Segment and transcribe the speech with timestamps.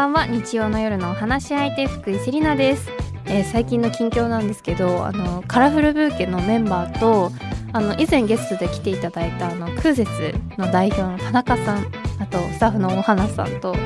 [0.00, 0.26] ばんは。
[0.26, 2.88] 日曜の夜のお話し相手福井セリナです、
[3.26, 7.30] えー最近の近況なんですけどあのカラフルブーケのメンバーと
[7.74, 11.86] あの以前ゲストで来ていただいたあの空節の代表の田中さん
[12.18, 13.76] あとスタッフのお花さんと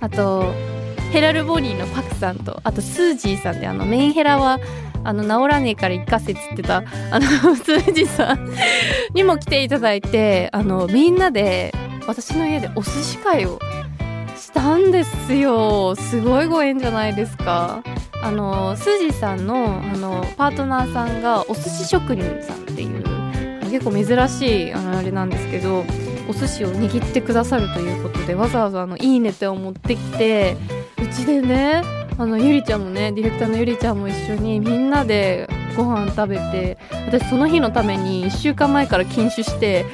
[0.00, 0.52] あと
[1.12, 4.58] ヘラルボニーのパクさんとあとスージーさんであのメインヘラは
[5.04, 7.20] あの治らねえから一過せっつってたあの
[7.54, 8.50] スージーさん
[9.14, 11.72] にも来ていただいてあのみんなで
[12.08, 13.60] 私の家でお寿司会を
[14.54, 15.96] したんですよ。
[15.96, 17.82] すごいご縁じゃないですか。
[18.22, 23.04] あのスジさんのあのパートナーさんがお寿司職人さんっていう
[23.70, 25.84] 結構珍しいあのあれなんですけど
[26.28, 30.56] お寿司を握ってくださるということでわざわざあのいいねてを持ってきて
[31.02, 31.82] うちでね
[32.16, 39.84] あのゆりちゃんもねディレクターのゆりちゃんも一緒にみんなでご飯食べて私その日のために1週間前から禁酒して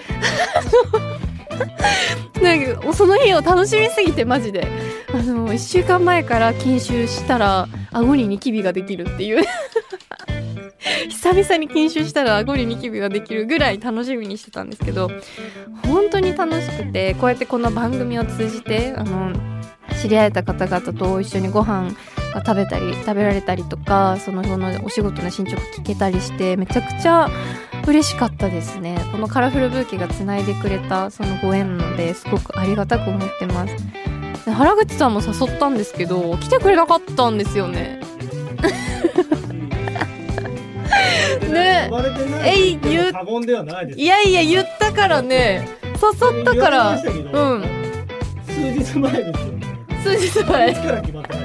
[2.42, 4.66] なんかその日を楽しみすぎてマジで。
[5.12, 9.44] あの1週間前から禁酒したら顎にニキビができるっていう。
[11.08, 15.10] 久々に禁酒したら顎にニキビができるぐらい楽しみにしてたんですけど
[15.84, 19.32] 本当に楽しくてこうやってこの番組を通じてあの
[20.00, 21.94] 知り合えた方々と一緒にご飯
[22.30, 27.28] が食べたり食べられたりとかそのそのお仕事の進捗聞けたりしてめちゃくちゃ
[27.86, 28.98] 嬉しかったですね。
[29.10, 33.74] このカラフルブーケがつないでくれたそのご縁なのですごくありがたく思ってます。
[34.44, 38.00] で原口さんも誘ったんですけど来てくれなかったんですよね。
[41.50, 41.90] ね。
[42.44, 43.12] えい言
[43.96, 45.68] いやいや言ったからね。
[46.00, 46.92] 誘ったから。
[46.92, 47.00] うん。
[48.46, 49.60] 数日前ですよね。
[50.02, 50.74] 数日前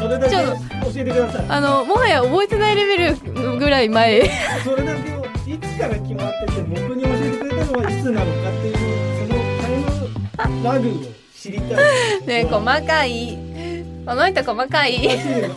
[0.00, 1.46] それだけちょっ教えてください。
[1.48, 4.30] あのもはや覚えてないレベルぐらい前。
[4.64, 8.74] それだけをいつから決まってて僕に教えてくれたのはいつなのかっていう
[9.18, 9.40] その
[10.36, 10.92] タイムラグを
[11.36, 12.26] 知りたい。
[12.26, 13.38] ね細かい。
[14.06, 15.08] この人細かい。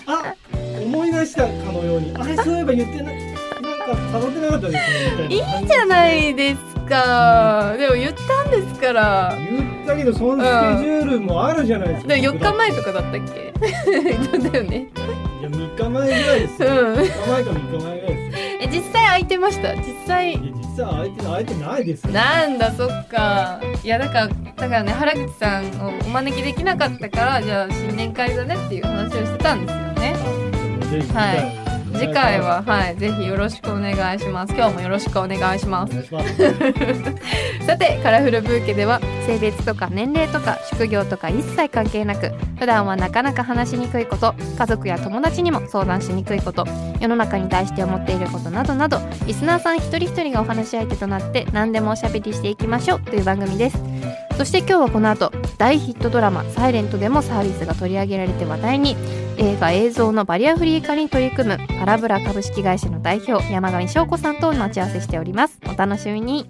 [0.07, 0.35] あ
[0.81, 2.13] 思い出したかのように。
[2.17, 4.79] あれそういえば言ってないなんか誘ってなかったです
[5.17, 7.75] ねいいじゃないですか。
[7.77, 9.35] でも言ったんですから。
[9.37, 13.53] 言ったけどそのスケジュールもあるじゃないですか、で4日前とかだったっけ？
[14.51, 14.87] だよね。
[15.39, 16.93] いや3日前ぐらいですよ、うん。
[16.93, 18.43] 3日前か3日前ぐらいですよ。
[18.61, 19.75] え実際空いてました？
[19.75, 20.31] 実際。
[20.31, 22.13] いや実は相手相手ないですよ。
[22.13, 23.59] なんだそっか。
[23.83, 30.15] いやだからだからね原口さんをお招きできなかったからじゃあ新年会だねっていう話をしてたんですよね。
[31.13, 31.60] はい
[31.93, 32.95] 次回ははい。
[32.97, 34.53] ぜひよろしくお願いします。
[34.53, 35.93] 今日もよろしくお願いします。
[37.65, 46.65] さてカラフルブーケでは性別とか年齢とか職業とか一切関係なく普段はなかなか話しにくいこと家族や友達にも相談しにくいこと
[46.99, 53.77] 世の中に対して思っていることなどなどリスナーさん一人一人がお話し相手となって何でもおしゃべりしていきましょうという番組です。
[54.37, 58.95] そして今日はこの後大ヒットドラマ「サイレントでもサービスが取り上げられて話題に
[59.37, 65.59] 映画映像のバリアフリー化に取り組むパラブラ株式会社の代表山上翔子さんと待ち合わせしております。
[65.71, 66.47] お楽しみに。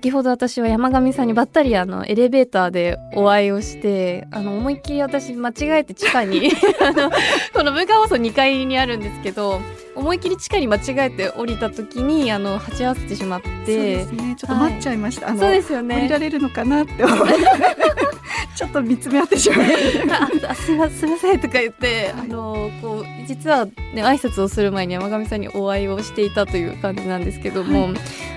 [0.00, 6.50] 先ほど私は山上さんにばったりあのエレベーターでお会いをしてあの思いっきり私間違えて地下に
[6.80, 7.10] あの
[7.52, 9.60] この文化放送2階にあるんですけど
[9.96, 14.36] 思いっきり地下に間違えて降りた時にあの鉢合わせてしまってそうですね。
[14.36, 15.28] ちょっと待っちゃいました。
[15.28, 17.28] あのそうですよ降りねられるのかなって思い
[18.56, 19.70] ちょっと見つめ合ってしまい。
[20.10, 27.90] ああすいませんとか言って、あのこう実はね挨拶をする前に山上さんにお会いをしていたという感じなんですけども、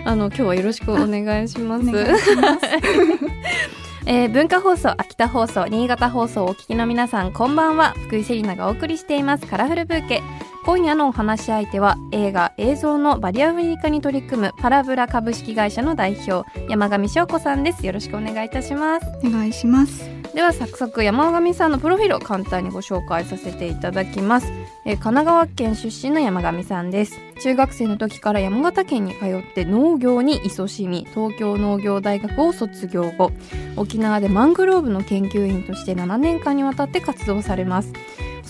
[0.05, 1.89] あの今日はよろしくお願いします。
[1.89, 2.59] お願いします。
[4.05, 10.21] えー文化放送秋田放送新潟放送をお聞きの皆さんこんばんは福井セリナがお送りしていますカラフルブーケ
[10.65, 17.85] 今夜のお話し相手は映画映像のバリアフリー化に取り組むパラブラ株式会社の代表山上翔子さんです。
[17.85, 19.05] よろしくお願いいたします。
[19.25, 20.09] お願いします。
[20.33, 24.51] では早速山上さんのプロフィールを簡単にご紹介させていただきます、
[24.83, 27.19] えー神奈川県出身の山上さんです。
[27.41, 33.31] 中学生の時から山形県に通って農業に勤しみ東京農業大学を卒業後
[33.75, 37.91] 沖縄でマングローブの研究員として7年間にわたって活動されます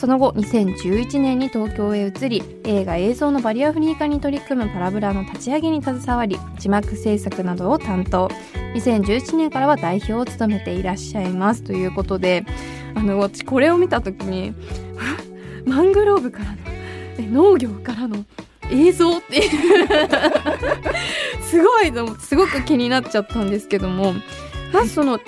[0.04, 8.28] その後2011年に東京へ移り映画映像のバリアフリー化に取り組むパラブラの立ち上げに携わり字幕制作などを担当。
[8.76, 11.64] 2017年からは代表を務めていらっしゃいます。
[11.64, 12.46] ということで
[12.96, 14.54] あの私これを見た時に
[15.66, 16.58] マングローブからの
[17.20, 18.26] え農業からの
[18.72, 19.52] 映像っていう
[21.50, 24.16] すごいのすごく気になっちゃったんですけども
[24.74, 25.24] まずその中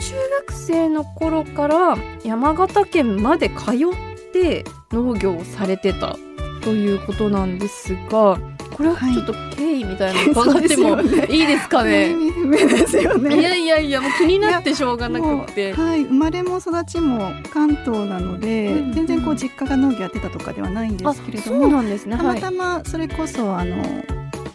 [0.48, 6.18] 学生の頃から山形県まで通って農業をされてた
[6.62, 8.38] ということなんですが
[8.76, 12.10] これはちょっと経緯みたいなの 伺ってもいいですかね？
[12.12, 15.74] いやいやいやもう気になってしょうがなくって。
[15.74, 22.18] もうはい、生まれも育ちも関東なので、うん全然こう実家が農業やってたとかではないんであすけれどそうもなんですね。
[22.18, 23.78] たまたまそれこそあの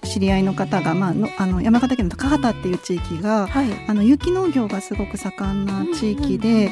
[0.05, 3.67] 知り合いの方が、まあ、のあの山形県の高畑っていう地域がはい。
[3.89, 6.71] あの有機農業がすごく盛んな地域で、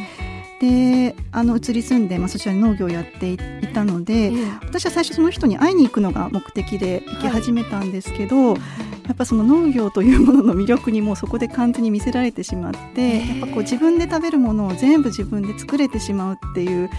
[0.61, 3.39] であの移り住んで、まあ、そちらに農業をやってい
[3.73, 4.33] たので、
[4.63, 8.57] 私は最初その人に会いに行くのが目的で行き始めたんですけど、
[9.09, 16.91] やっぱその農業というものの魅力にもうそこで完全に見せられてしまってやっぱこう自分で食べるものを全部自分で作れてしまうっていう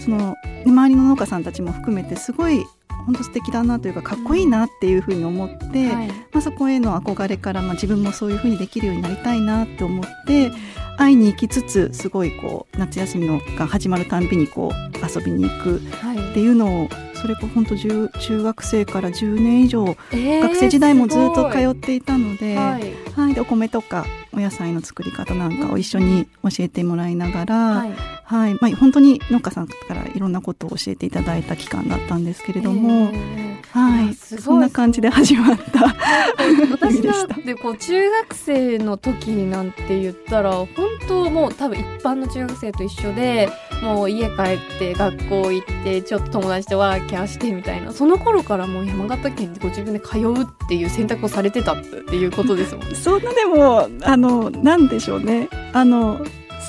[0.00, 0.34] その
[0.66, 2.64] 周りの農家さんたちも含めてすごい
[3.06, 6.08] 本当素敵だなというかかっこいいなっていうふうに思って、はい。
[6.08, 10.50] まあ、そこへの憧れから、まあ、自分もそういうふうにできるようになりたいなって思って
[10.96, 16.30] 会いに行きつつすごいこう夏休みのが始まるたんびにこう遊びに行くはい。
[16.30, 16.88] っていうのを
[17.22, 23.30] それこそ本当中中学生から10年以上えー学生時代もずっと通っていたので,、ははい。
[23.30, 23.34] い。
[23.34, 27.86] でお米とかお野菜の作り方なんかを一緒に教えてもらいながら、は
[28.24, 28.52] はい。
[28.52, 35.80] いまあ、本当に農家さんからいろんなことを教えていただいた期間だったんですけれども、えはいすごいそんな感じで始まった。
[35.80, 40.66] ー私 でしただってこう中学生の時なんて言ったら本
[41.08, 43.48] 当もう多分一般の中学生と一緒で
[43.82, 44.32] もう家帰
[44.76, 52.94] って学校行ってちょっと友達とワーキャーしてみたいなその頃からもう山形県でご自分で通うっていう選択をされてたっていうことですもんね。
[52.96, 56.24] そんなでもあのなんでしょうねあの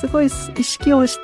[0.06, 0.28] すごい意
[0.64, 1.18] 識をし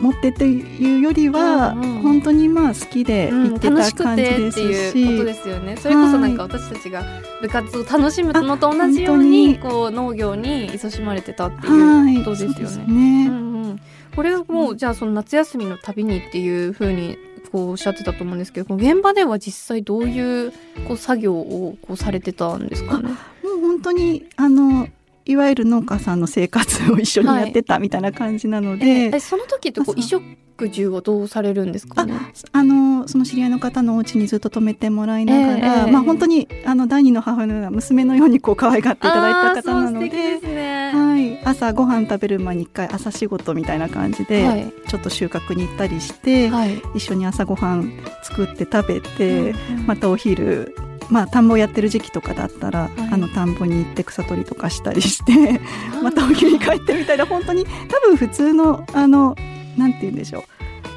[0.00, 2.02] 持ってっていうよりは、うんうん。
[2.02, 4.58] 本当にまあ好きでうん行ってた感じです
[4.92, 5.76] し、いうことですよね。
[5.76, 7.02] それこそなんか私たちが
[7.40, 9.56] 部活を楽しむのと同じようあに。
[9.58, 12.14] 本こう農業に勤しまれてたってはい。
[12.14, 13.24] いうことですよそうね。
[13.24, 13.28] ね。
[13.28, 13.80] うんうん、
[14.14, 17.18] これはもうじゃあその夏休みの旅にっていうふうに
[17.52, 20.52] こうおっしゃってたと思うんですけど現場では実際どういう
[20.86, 23.10] こう作業をこうされてたんですかね？
[23.10, 23.14] も
[23.56, 24.88] う本当にあの
[25.26, 30.22] いわゆる農家さんの生活を一緒にやってたみたいな感じなので、えその時ってこう衣食
[30.70, 32.06] 住はどうされるんですか？
[32.06, 32.14] ね。
[32.52, 40.92] あのその知り合いの方のお家にずっと泊めてもらいながら、ええまあ本当にあの第二の母親のような娘のようにこう可愛がっていただいた方なのでね。
[40.94, 44.72] はい、朝ご飯食べる前に一回朝仕事みたいな感じで、はい。
[44.88, 46.80] ちょっと収穫に行ったりして、はい。
[46.94, 49.86] 一緒に朝ごはん作って食べて、うん。
[49.86, 50.74] またお昼
[51.10, 52.90] まあ田んぼやってる時期とかだったら、はい。
[53.12, 55.60] あの田んぼに行って草取りとかしたりして
[56.02, 59.36] またお昼に帰ってみたいな本当に多分普通のあの
[59.76, 60.44] なんて言うんでしょう。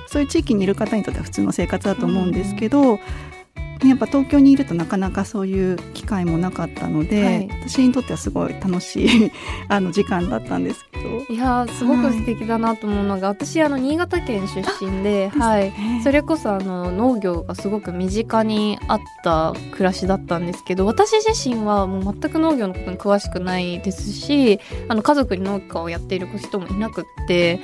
[0.07, 3.01] そういう地域にいる方にとっては普通の生活だと思うんですけど、ね
[3.87, 7.49] やっぱ東京にいるとなかなかそういう機会もなかったので、はい。
[7.67, 9.31] 私にとってはすごい楽しい
[9.69, 11.33] あの時間だったんですけど。
[11.33, 15.71] いやーすごく素敵だなと思うのが、私あの新潟県出身で、はい、
[16.03, 27.61] それこそあの農業がすごく身近にあった暮らしだったんですけど私自身はもう全く農業のことに詳しくないですしあの家族に農家をやっている人もいなくって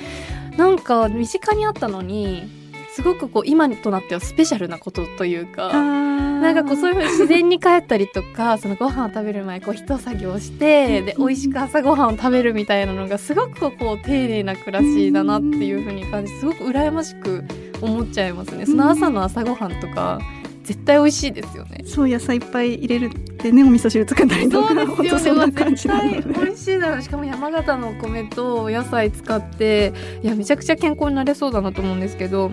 [0.56, 2.65] なんか身近にあったのに
[2.96, 5.70] すごくこう今となってはスペシャルなことというか。
[5.70, 6.06] な
[6.40, 17.44] なんかこうそういうふうに自然に帰ったりとかそのご飯を食べる前こう一作業してで美味しく朝ごはんを食べるみたいなのがすごくこう丁寧な暮らしだなっていうふうに感じすごく羨ましく
[17.80, 18.66] 思っちゃいますね。
[18.66, 20.20] その朝の朝ごはんとか
[20.62, 21.82] 絶対美味しいですよね。
[21.84, 23.10] そう野菜いっぱい入れる
[23.46, 32.50] ってねお味噌汁作ったりとか本当そんな感じ絶なので対美味しいだろうしかも山形のお米とお野菜使っていやめちゃくちゃ健康になれそうだなと思うんですけど。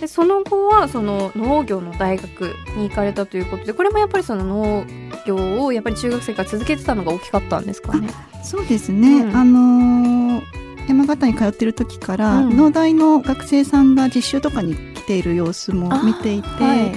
[0.00, 4.84] でその後はその農業の大学に行かれたということでこれもやっぱりその農
[5.24, 8.08] 業をやっぱり中学生から続けてたのが大きかったんですかね？
[8.42, 9.36] そうですね、うん。
[9.36, 10.42] あのー
[10.88, 12.56] 山形に通ってる時から、うん。
[12.56, 16.92] 農大の学生さんが実習とかに来ている様子も見ていて、はい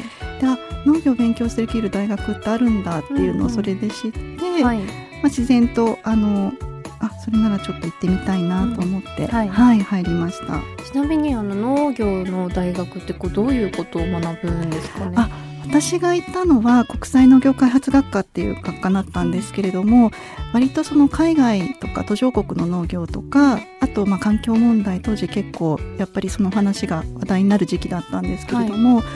[0.88, 6.54] 農業を勉強してできる大学ってあるんだっていうのうんうんをそれで知って、はいまあ、自然とあの
[7.00, 10.62] あそれならちょっと行ってみたいなと思って、うんはいはい、入りました。
[10.84, 15.14] ちなみにあの農業の大学ってこうどういうことを学ぶんですかね？
[15.18, 15.30] あ
[15.70, 20.12] 私が行ったのは国際農業開発学科っていう学科だったんですけれども
[20.54, 29.08] 割とその海外とか途上国の農業とかあとまあ環境問題当時結構やっぱりその話が話題になる時期だったんですけれども、と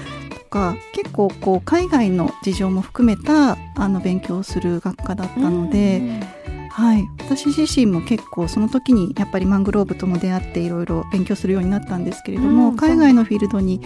[0.52, 6.42] か結構こう海外の事情も含めたあの勉強をする学科だったので。
[6.74, 13.82] はい、私自身も結構その時にやっぱりマングローブとも出会っていろいろ勉強するようになったんですけれども、うん海外のフィールドに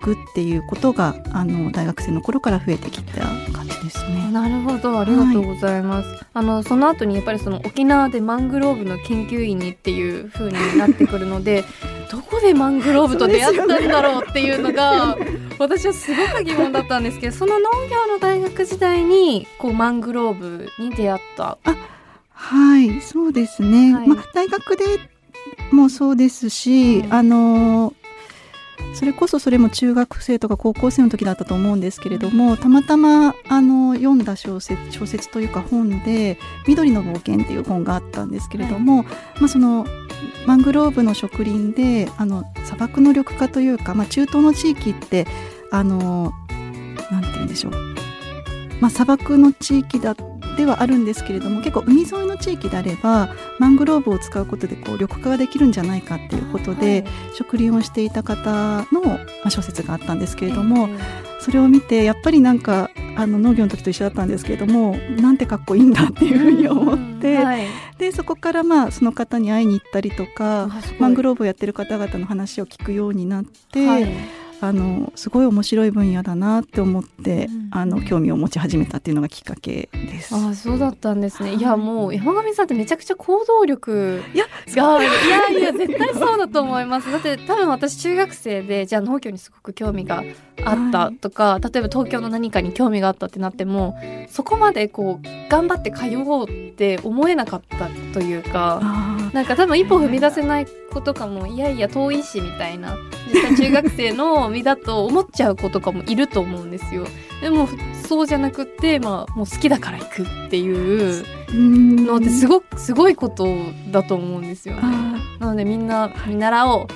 [0.00, 3.20] 行くっていうことがあの大学生の頃から増えてきた
[3.52, 4.30] 感じですね。
[4.32, 4.98] なるほど。
[4.98, 11.64] ありがとうございます、あのその後にやっぱりその沖縄でマングローブの研究員にっていう風になってくるので
[12.10, 15.16] どこでマングローブと出会ったんだろうっていうのが
[15.60, 21.58] 私はすごく疑問だったんですけどその農業の大学時代にこうマングローブに出会った。
[22.32, 24.08] はいそうですね、はい。
[24.08, 24.84] まあ、大学で
[25.70, 27.94] もそうですし、うんあの
[28.94, 39.04] それこそそれも中学生とか高校生の時だったと思うんですけれどもたまたまあの読んだ小説小説というか本で「緑の冒険」っていう本があったんですけれども、
[39.38, 39.86] まあ、その
[40.46, 45.26] マングローブの植林であの砂漠の緑化というか、まあ、中東の地域って
[45.70, 46.32] あの
[47.10, 47.72] なんて言うんでしょう、
[48.80, 50.14] まあ、砂漠の地域だ
[50.56, 60.88] ではあるんですけれども結構海沿いの地域であればマングローブを使うことでこう緑化ができるんじゃないかっていうことで、植林をしていた方の、まあ、小説があったんですけれども、
[61.40, 67.44] それを見てやっぱりなんかあの農業の時と一緒だったんですけれどもなんてかっこいいんだっていうふうに思って、うん。
[67.44, 67.66] はい。
[67.98, 74.08] でそこからまあその方に会いに行ったりとかマングローブをやってる方々の話を聞くようになって、はい
[74.60, 80.34] あのすごい面白い分野だなって思って、うんあの興味を持ち始めたっていうのがきっかけです。
[80.34, 81.54] ああそうだったんですね。
[81.54, 87.10] いやもう山上さんってめちゃくちゃ行動力いやがいやいや絶対そうだと思います。
[87.12, 90.24] だって多分私中学生でじゃあ農業にすごく興味が
[90.64, 93.96] あったとか、例えば東京の何かに興味があったってなっても
[94.28, 98.80] そこまでこう頑張って通おうって思えなかったというか。
[99.32, 102.96] なんか多分一歩踏み出せない子とかもいやいや遠いしみたいな
[103.32, 107.06] 実際中学生の身だと思っちゃう子とかもいると思うんですよ。
[107.40, 107.68] でも
[108.06, 112.06] そうじゃなくってまあもう好きだから行くっていううん。
[112.06, 113.46] のってすごくすごいこと
[113.90, 114.74] だと思うんですよ。
[114.76, 116.86] ねあなのでみんな見習おう。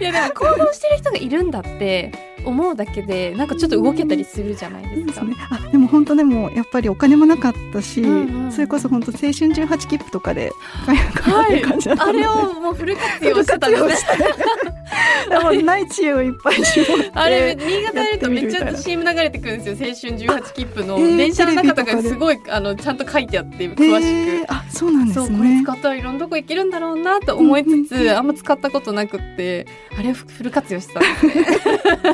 [0.00, 4.94] いやでも行動してる人がいるんだって思うだけでなんかちょっと動けたりするじゃないでか。
[5.06, 5.34] ですすね。
[5.50, 8.44] あでも本当でもやっぱりお金もなかったし、うんうん。
[8.44, 10.52] うんそれこそ本当青春18切符とかで
[11.14, 11.54] 買はい。
[11.54, 13.82] える感じだったあのでれをもうフル活用してたんです
[14.18, 14.26] ね。
[15.30, 19.88] でもない知恵をいっぱい絞ってあれ新潟やるとめっちゃ CM 流れてくるんですよ。
[19.88, 20.98] 青春18切符の。
[20.98, 24.52] えー電車の中とかすごいあのちゃんと書いてあって詳しく。
[24.52, 25.38] あそうなんですね。
[25.38, 28.16] これ使ったらいろんなとこ行けるんだろうなと思いつつ、うんうんうん。
[28.16, 29.66] あんま使ったことなくって
[29.98, 31.08] あれをフル活用してたんで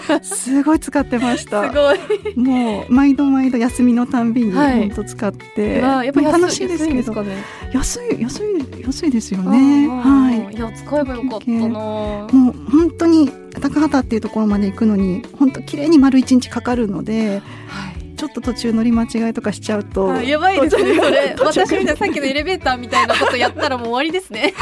[0.02, 1.68] すねすごい使ってました。
[1.70, 1.98] すごい。
[2.36, 4.80] もう毎度毎度休みのたんびにはい。
[4.80, 7.12] 本当使って、わあやっぱ安楽しいですけど。
[7.12, 10.56] 安いね安い安い安いですようねはい。
[10.56, 11.68] いや使えばよかったな。
[11.68, 18.08] もう本当に高畑っていうところまで行くのに本当綺麗に丸一日かかるのではい。
[18.16, 21.36] ちょっと途中乗り間違いとかしちゃうと、あやばいですねそれ。
[21.38, 24.54] 私みたいなさっきのエレベーターみたいなことやったらもう終わりですね。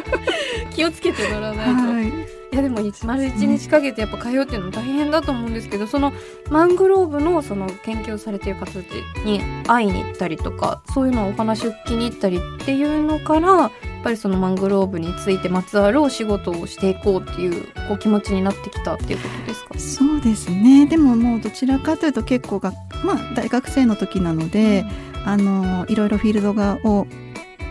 [0.76, 6.12] 気をつけて乗らないと、はいいやでも丸一日かけてやっぱ通うっていうのも大変だと思うんですけどその
[6.50, 8.78] マングローブのその研究をされている方
[9.24, 13.70] に会いに行ったりとかそういうのをお話を聞きに行ったりっていうのからやっ
[14.04, 19.78] ぱりそのマングローブについてまつわるお仕事をしていこうっていうこう気持ちになってきたっていうことですか？
[19.78, 20.86] そうですね。
[20.86, 24.84] でももうどちらかというと結構が、まあ、大学生の時なので、
[25.24, 27.06] あのいろいろフィールドがを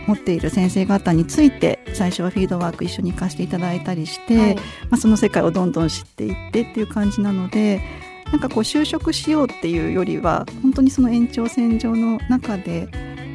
[0.06, 4.54] 持っている先生方について最初はフィールドワーク一緒に行かせていただいたりして、はい。
[4.56, 7.80] まあ、その世界をどんどん知っていってっていう感じなので
[8.30, 12.88] なんかこう就職しようっていうよりは本当にその延長線上の中で、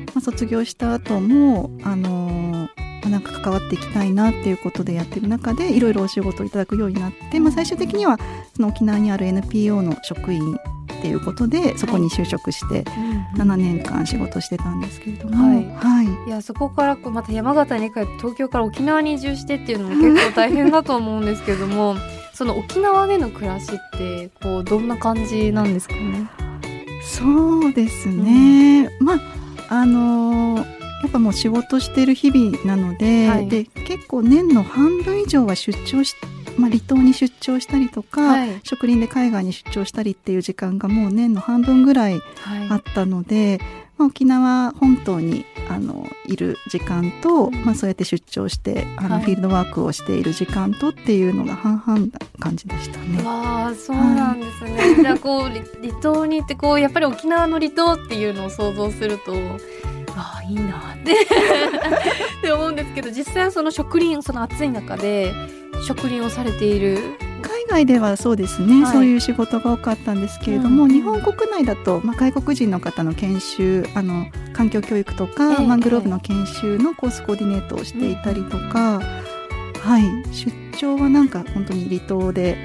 [0.07, 8.17] まあ、卒業した後もあのーまあなんか関わっていきたいなっていうことでやってる中でいろいろお仕事をいただくようになって、まあ、最終的には
[8.55, 10.57] その沖縄にある NPO の職員
[10.97, 12.83] っていうことでそこに就職して
[13.35, 15.65] 7年間仕事してたんですけれども、はい。
[15.75, 16.27] はい。
[16.27, 21.95] いやそこからこうまた山形に帰って東京から沖縄に移住してっていうのも 結構大変だと思うんですけれども
[22.33, 26.27] その沖縄での暮らしってこうどんな感じなんですかね？
[27.03, 29.19] そうですね、まあ
[29.69, 33.47] あのーやっぱもう仕事してる日々なので,、はい。
[33.47, 36.15] で結構年の半分以上は出張し、
[36.57, 38.59] まあ、離島に出張したりとか、はい。
[38.63, 43.59] 植林で海外に出張したりっていう時間がもう年の半分ぐらいあはったので、
[43.97, 49.23] まあ、沖縄本島にあのいる時間と、まあ、そうやって出張してあの、はい。
[49.23, 52.07] フィールドワークをしている時間とっていうのが半々な
[52.39, 53.23] 感じでしたね。
[53.23, 59.33] わあそうなんですね、じゃあこう離離島に行ってこうやっぱり沖縄の離島っていうのを想像すると
[60.15, 61.13] ああいいなって。
[62.37, 65.33] って思うんですけど実際はその植林その暑い中で
[65.85, 66.99] 植林をされている。
[67.41, 68.93] 海外ではそうですね、はい。
[68.93, 75.67] そういう仕事が多かったんですけれども、うん日本国内だと、まあ、外国人の方の研修あの環境教育とか、ええ。
[75.67, 79.01] マングローブの研修のコースコーディネートをしていたりとか、
[79.81, 80.03] はい、
[80.33, 82.57] 出張はなんか本当に離島で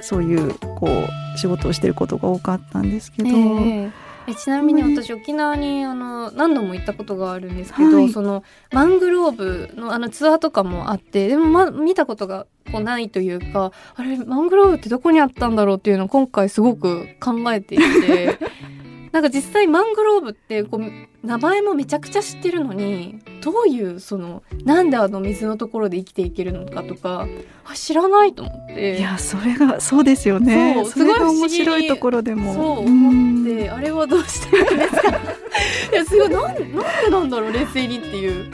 [0.00, 0.86] そういうこ
[1.34, 8.08] う仕事をしていることが多かったんですけど、えええちなみに私沖縄にあの何度も行ったことがあるんですけど、はい。
[8.10, 8.42] その
[8.72, 18.38] マングローブのあのツアーとかもあってでも、ま、見たことがこうないというかあれマングローブってどこにあったんだろうっていうのを今回すごく考えていて
[19.12, 27.26] なんか実際マングローブってこう名前もめちゃくちゃ知ってるのにどういうそのなんであの水のところで生きていけるのかとか
[27.64, 28.98] あ知らないと思って。
[28.98, 30.84] いやそれがそうですよね。
[30.86, 32.54] それが面白いところでも。
[32.54, 33.06] そううん。
[33.08, 35.08] 思ってあれはどうしてるんですか？
[35.92, 36.64] いやすごいなんなんで
[37.10, 38.50] なんだろう冷静にっていう。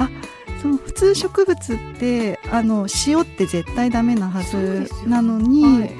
[0.62, 5.90] そう普通植物ってあの塩って絶対ダメなはずなのに、はい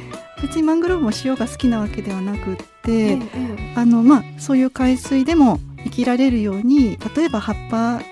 [0.43, 8.03] 別にマングローブも塩が好きなわけではなくって、ええあのまあそういう海水でも生きられるように例えば葉っぱ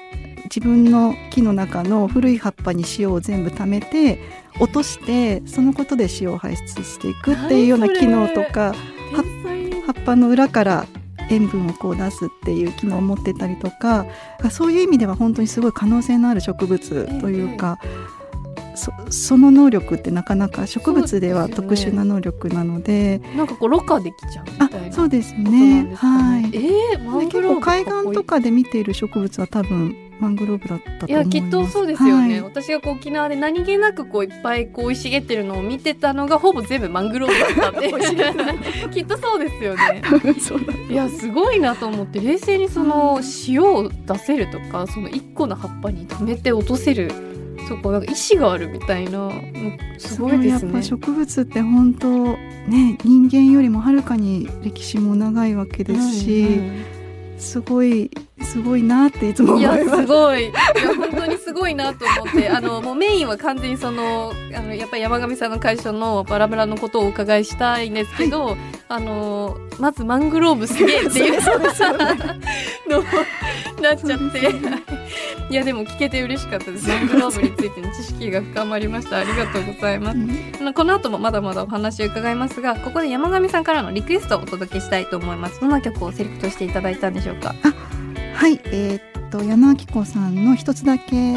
[0.44, 4.18] 自分の木の中の古い葉っぱに塩を全部溜めて
[4.58, 8.74] 落としてそのことで塩を排出していくっていうような機能とか
[9.86, 10.86] 葉っぱの裏から
[11.30, 14.06] 塩分をこう出すっていう機能を持ってたりとか
[14.50, 17.78] そういう意味では本当にすごい可能性のある植物というか、
[18.80, 23.20] そその能力ってなかなか植物では特殊な能力なので。
[23.36, 25.84] なんかこうろ過できちゃうみあたいなそうですね。
[25.84, 25.94] ね。
[25.94, 26.44] はい。
[26.56, 31.36] えー、マングローブ構海岸とかかで見ている植物は多分マングローブだったとい思います。
[31.36, 37.90] やきっとそうですよね、は私がこう沖縄で何気なくこういっぱいこう生い茂ってるのを見てたのがほぼ全部マングローブだったんで
[38.92, 40.02] きっとそうですよね。
[40.90, 47.10] い、やすごいなと思って冷静にその塩を出せるとかその一個の葉っぱに溜めて落とせる
[47.70, 50.82] そこなんか意志があるみたいなうんすごいですねやっぱ。
[50.82, 52.08] 植物って本当
[52.66, 56.84] ね人間よりもはるかに歴史も長いわけですし、うん
[57.40, 58.10] すごい
[58.44, 60.44] すごいなっていつもうんいやすすごい。
[60.48, 60.52] いや
[60.96, 62.48] 本当にすごいなと思って。
[62.48, 68.56] あのもうメインは完全にそのあのやっぱり山上さんの会社のバラバラのことをお伺いしたいんですけど、
[68.88, 71.40] あのまずマングローブすげえっていう
[72.88, 73.02] の
[73.82, 74.90] なっちゃって。
[75.50, 76.88] いやでも聞けて嬉しかったです。
[76.88, 79.18] マングローブについての知識が深まりました。
[79.18, 80.18] ありがとうございます。
[80.60, 85.60] あのこの後もまだまだお話を伺いますがここで山上さんからのリクエストをお届けしたいと思います。
[85.60, 87.54] どんな曲をセレクトしていただいたんでしょうか？
[88.40, 91.36] はいえーっと矢野明子さんの一つだけ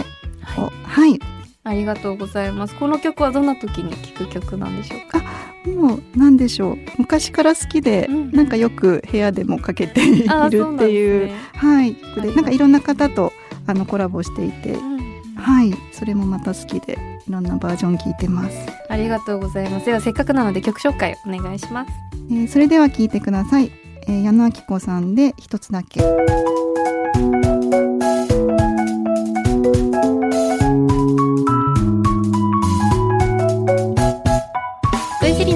[0.58, 1.20] をはい、
[1.66, 2.76] ありがとうございます。
[2.76, 5.22] この曲はどんな時に聴く曲なんでしょうか？
[5.70, 6.78] もうなんでしょう。
[6.98, 11.34] 昔から好きで、うんなんかよく部屋でもかけて いるっていうね。
[11.56, 11.96] はい。
[11.96, 13.34] 曲でなんかいろんな方と
[13.68, 14.94] あのコラボしていてうん。
[15.36, 15.76] はい。
[15.92, 18.58] それもまた好きでいろんなバージョン聞いてます、
[18.90, 19.86] ありがとうございます。
[19.86, 21.92] ではせっかくなので曲紹介お願いします。
[22.32, 23.70] えーそれでは聞いてください、
[24.08, 26.02] えー矢野明子さんで一つだけ。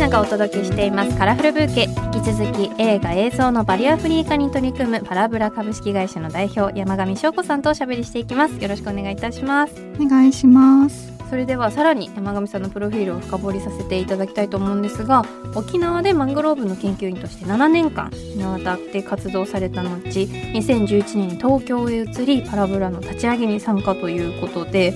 [0.10, 1.84] がお届けしていますカラフルブーケ。
[2.16, 8.56] 引き続き映画映像のバリアフリー化に取り組むパラブラ株式会社の代表山上翔子さんとおしゃべりしていきます。
[8.56, 9.74] よろしくお願いいたします。
[10.00, 15.24] お願いしますそれではさらに山上さんのプロフィールを深掘りさせていただきたいと思うんですが
[15.56, 24.94] 沖縄でマングローブの研究員として7年間にわたって活動された後2011年に東京へ移りパラブラの立ち上げに参加ということで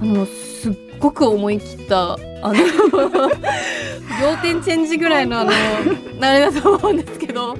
[0.00, 2.54] あのすっごく思い切ったあの
[4.20, 5.50] 仰天チェンジぐらいのあの
[6.20, 7.56] あれだと思うんですけど。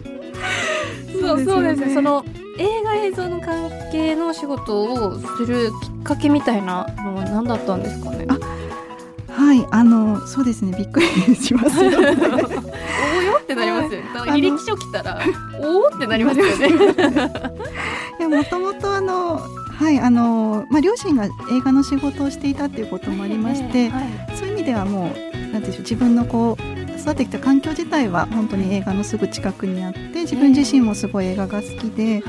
[1.21, 1.95] そうそうですね。
[1.95, 2.25] その
[2.59, 8.27] 映画映像の関係の仕事をするきっかけみたいなのは何だったんですかね？
[8.29, 8.39] あ
[9.33, 10.77] はいあのそうですね。
[10.77, 14.07] びっくりします おーよってなりますよね。
[14.33, 15.19] 履歴書来たら、
[15.61, 16.69] おーってなりますよね。
[18.19, 19.41] いやもともとあの
[19.79, 21.29] はいあのまあ両親が映
[21.65, 24.37] 画の仕事をしていたっていうこともありまして、はい。
[24.37, 32.23] そういう意味ではもうなんていう自分のこう育ってきた環境自体は本当に映画のすぐ近くにあって自分自身もすごい映画が好きで,、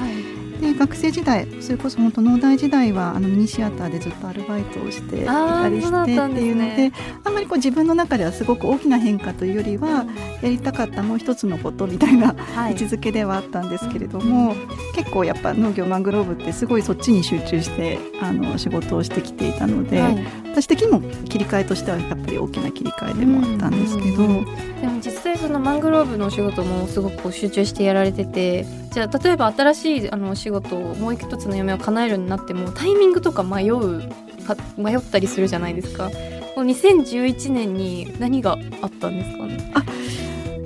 [0.62, 6.91] で学生時代それこそ本当農大時代はあのミニシアターでずっとアルバイトをしていたりしてっていうので
[7.23, 10.05] あんまりこう自分の中ではすごく大きな変化というよりは
[10.41, 12.71] やりたかったもう一つのことみたいなはい。
[12.71, 14.55] 位置づけではあったんですけれども、
[14.95, 34.02] 結構やっぱ農業マングローブってすごいそっちに集中してあの仕事をしてきていたので、はい私的にも切り替えとしてはやっぱり大きな切り替えでもあったんですけど、うんうんでも実際そのマングローブのお仕事もすごく集中してやられててじゃあ例えば新しいあのお仕事をもう一つの夢を叶えるようになってもタイミングとか迷う
[34.44, 36.10] か迷ったりするじゃないですか。
[36.56, 39.72] この2011年に何があったんですかね？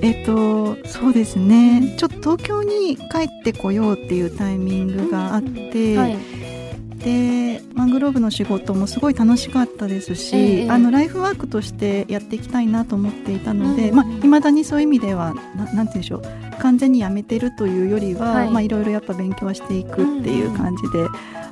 [0.02, 6.17] えっ、とそうですねちょっと東京に帰ってこようっていうタイミングがあって、はい。
[7.05, 16.23] でマングローブの仕事もすごい楽しかったですし、ええあのライフワークとしてやっていきたいなと思っていたので、うんまあ、未だにそういう意味ではななんて言うんでしょう
[16.59, 18.47] 完全にやめてるというよりは、はい。
[18.47, 21.07] いまあ、いろいろやっぱ勉強はしていくっていう感じで、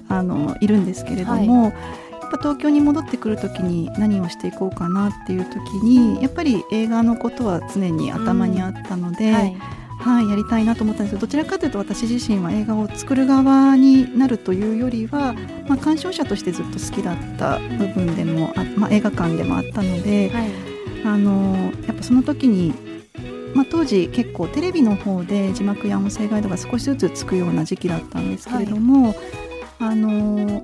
[0.09, 1.65] あのいるんですけれども。
[1.65, 9.55] やっぱ東京に戻ってくる時に何をしていこうかなっていう時にやっぱり映画のことは常に頭にあったので、はい
[10.03, 15.33] はい、やりたいなと思ったんですけどどちらかというと私自身は映画を作る側になるというよりは、
[15.67, 20.73] まあ、鑑賞者としてずっと好きだった部分でもあ、まあ、映画館でもあったので、はい。
[21.05, 22.73] あのやっぱその時に、
[23.53, 29.13] まあ、当時結構テレビの方で字幕や音声ガイドが少しずつつくような時期だったんですけれども、
[29.79, 30.63] あの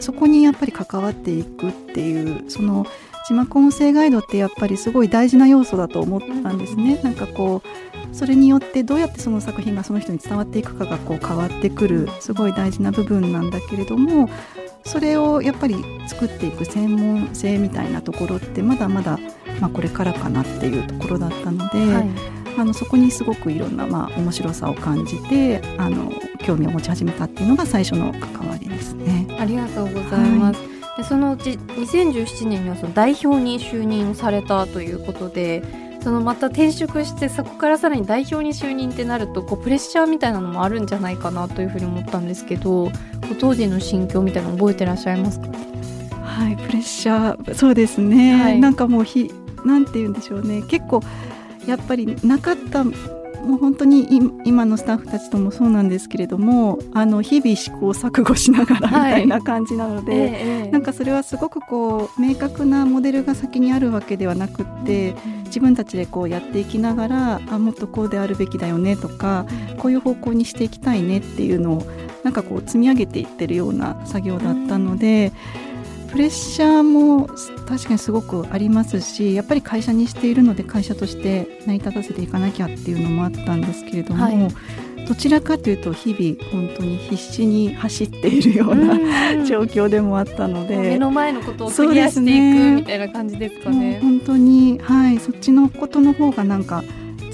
[0.00, 2.86] そこにやっぱり関わっていくっていうその
[3.26, 7.00] 字幕音声ガイドってやっぱりすごい大事な要素だと思ったんですね。
[7.02, 14.30] なんかこうそれによってどうやってその作品がその人に伝わっていくかがこう変わってくるすごい大事な部分なんだけれども
[14.84, 19.18] それをやっぱり作っていく専門性みたいなところってまだまだ、
[19.60, 29.26] まあ、これからかなっていうところだったので、はいあのそこにすごくいろんな、まあ、面白さを感じてあの興味を持ち始めたっていうのが最初の関わりですね。
[29.38, 30.60] ありがとうございます。
[30.96, 35.64] でそのうち2017年にはその代表に就任をされたということで
[36.04, 42.92] そのまた転職してそこからさらに代表に就任ってなるとこうプレッシャーみたいなのもあるんじゃないかなというふうに思ったんですけど
[43.40, 45.48] 当時の心境みたいなの覚えてらっしゃいますか？
[46.20, 47.54] はい、プレッシャー。
[47.54, 48.60] そうですね、はい。
[48.60, 49.32] なんかもうひ
[49.64, 50.62] なんて言うんでしょうね。
[50.68, 51.00] 結構
[51.66, 52.84] やっぱりなかった
[53.44, 59.12] もう本当にい今のスタッフたちともそうなんですけれどもあの日々試行錯誤しながらみはい。
[59.12, 69.46] たいな感じなので、ええなんかそれはすごくこう明確なモデルが先にあるわけではなくって自分たちでこうやっていきながらあもっとこうであるべきだよねとか
[69.78, 71.86] こういう方向にしていきたいねっていうのを
[72.24, 75.32] なんかこう積み上げていってるような作業だったので、
[76.14, 77.26] プレッシャーも
[77.66, 84.54] 確かにすごくありますしやっぱり会社にしているので会社として成り立たせていかなきゃっていうのもあったんですけれども、はい
[85.06, 90.78] どちらかというと日々本当に必死に走っているような、うん 状況でもあったので。
[90.78, 93.98] 目の前のことをクリアしていねくみたいな感じですかもうね。
[94.00, 96.82] 本当に、はい、そっちのことの方がなんか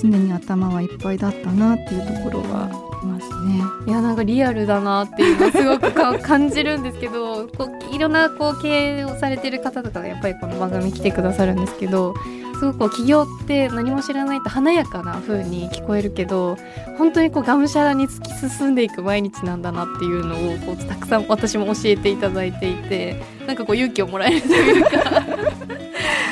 [0.02, 3.62] 常に頭はいっぱいだったなっていうところはますね。
[3.86, 12.14] いやなんかリアルだなっていうのすごく感じるんですけど こういろんなこう経営をされてる方とかがやっぱりこの番組来てくださるんですけど
[12.58, 16.58] すごくこう起業って何も知らないと華やかな風に聞こえるけど
[16.98, 24.90] 本当にこうがむしゃらに突き進んでいく毎日なんだなっていうのをこうたくさん私も教えていただいていてなんかこう勇気をもらえるというか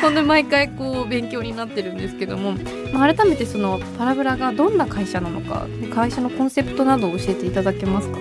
[0.01, 2.53] 本当に毎回こう勉強になってるんですけども、
[2.93, 8.19] まあ、改めてそのパラブラがどんな会社なのか会社のコンセプトなどを教えていただけますか？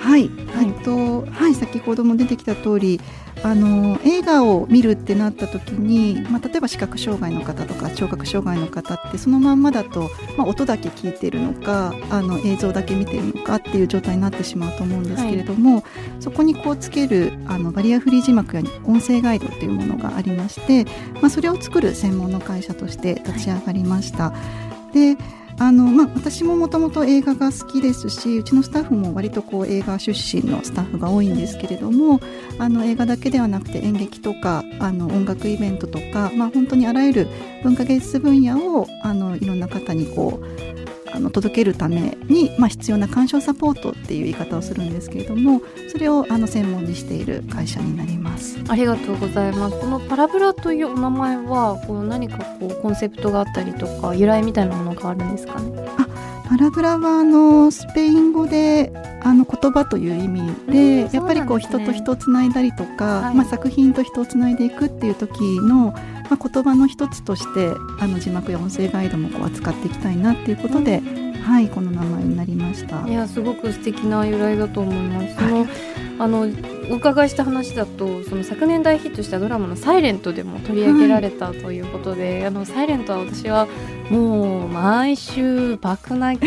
[0.00, 0.66] はい、はい。
[0.66, 3.00] えっとはい先ほども出てきた通り
[3.42, 15.84] あの映画を見るってなった時に、まあ、例えば視覚障害の方とか聴覚障害の方ってそのまんまだと、まあ、音だけ聞いてるのかあの映像だけ見てるのかっていう状態になってしまうと思うんですけれども、
[16.20, 24.32] そこにこうつけるあのバリアフリー字幕や音声ガイドっていうものがありまして、まあ、それを作る専門の会社として立ち上がりました。
[24.92, 25.16] で
[25.60, 32.20] あのまあ、私ももともと映画が好きですしうちのスタッフも割とこう映画出身のスタッフが多いんですけれども
[32.60, 37.28] あの映画だけではなくて演劇とかあの音楽イベントとか、まあ、本当にあらゆる
[37.64, 48.56] 文化芸術分野をあのいろんな方にこうあの届けるために、まあ、必要な鑑賞サポートっていう言い方をするんですけれどもそれをあの専門にしている会社になります。
[48.68, 55.72] ありがとうございますこのパラブラというお名前はこう何かこうコンセプトがあったりとか由来みたいなものがあるんですかね？
[56.48, 58.90] パラブラはあのスペイン語で
[59.22, 65.92] あの言葉という意味で、うんやっぱりこう人と人をつないだりとか、はいまあ、作品と人をつないでいくっていう時の、ま
[66.32, 71.00] あ、言葉の一つとしてあの字幕や音声ガイドもこう扱っていきたいなっていうことで、
[71.42, 73.06] はい、この名前になりました。
[73.06, 76.07] いやすごく素敵な由来だと思います。
[76.18, 76.48] あの
[76.90, 83.68] お伺いした話だとその昨年大ヒットしたドラマの「サイレントでも取り上げられたということで、あのサイレントは私は
[84.10, 86.46] もう毎週爆泣き。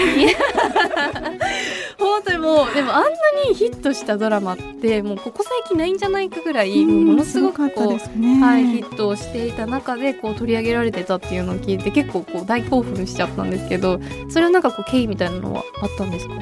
[1.98, 3.10] 本当にもうでもあんな
[3.48, 8.42] にヒットしたドラマってもうここ最近ないんじゃないかぐらい、ものすごくこうね。
[8.42, 16.34] はい、ヒットをしていた中でこう取り上げられてたっていうのを聞いて結構こう大興奮しちゃったんですけどそれはなんかこう経緯みたいなのはあったんですか？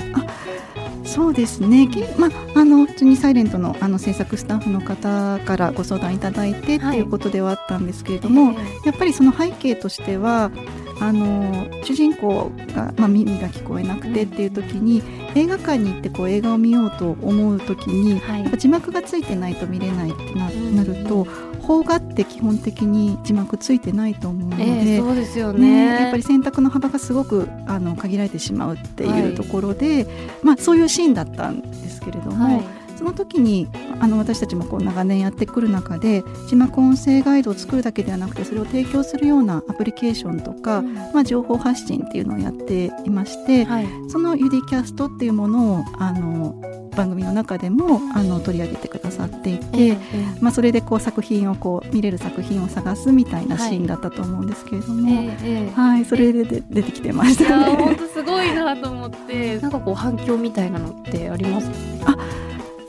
[1.09, 8.53] そうですね、きまあ、あの普通に「サイレントのあの制作スタッフの方からご相談いただいてっていうことではあったんですけれども、
[8.85, 10.51] やっぱりその背景としては
[10.99, 15.01] あの主人公が、まあ、耳が聞こえなくてっていう時に
[15.33, 21.25] 映画館に行ってこう映画を見ようと思う時に、はい、字幕がついてないと見れないってな,、なると
[21.69, 30.07] 邦画って基本的に字幕ついてないと思うので、えー、そうですよね、ね、やっぱり選択の幅がすごくあの限られてしまうっていうところで、はい、
[30.41, 32.43] まあ、そういうシーンだったんですけれども。
[32.43, 33.69] はいその時に
[34.01, 46.61] あの私たちもこう長年やってくる中で字幕音声ガイドを作るだけではなくてそれを提供するようなアプリケーションとか、うん、まあ、情報発信っていうのをやっていまして、はい、そのユディキャストっていうものをあの
[46.93, 57.75] 番組の中でもあの取り上げてくださっていて、えー、まあ、それでこう作品をこう見れる作品を探すみたいなシーンだったと思うんですけれども、はい、えー、はい、それでで出てきてましたね。
[57.77, 61.69] 本当すごいなと思ってなんかこう反響みたいなのってあります？
[62.05, 62.17] あ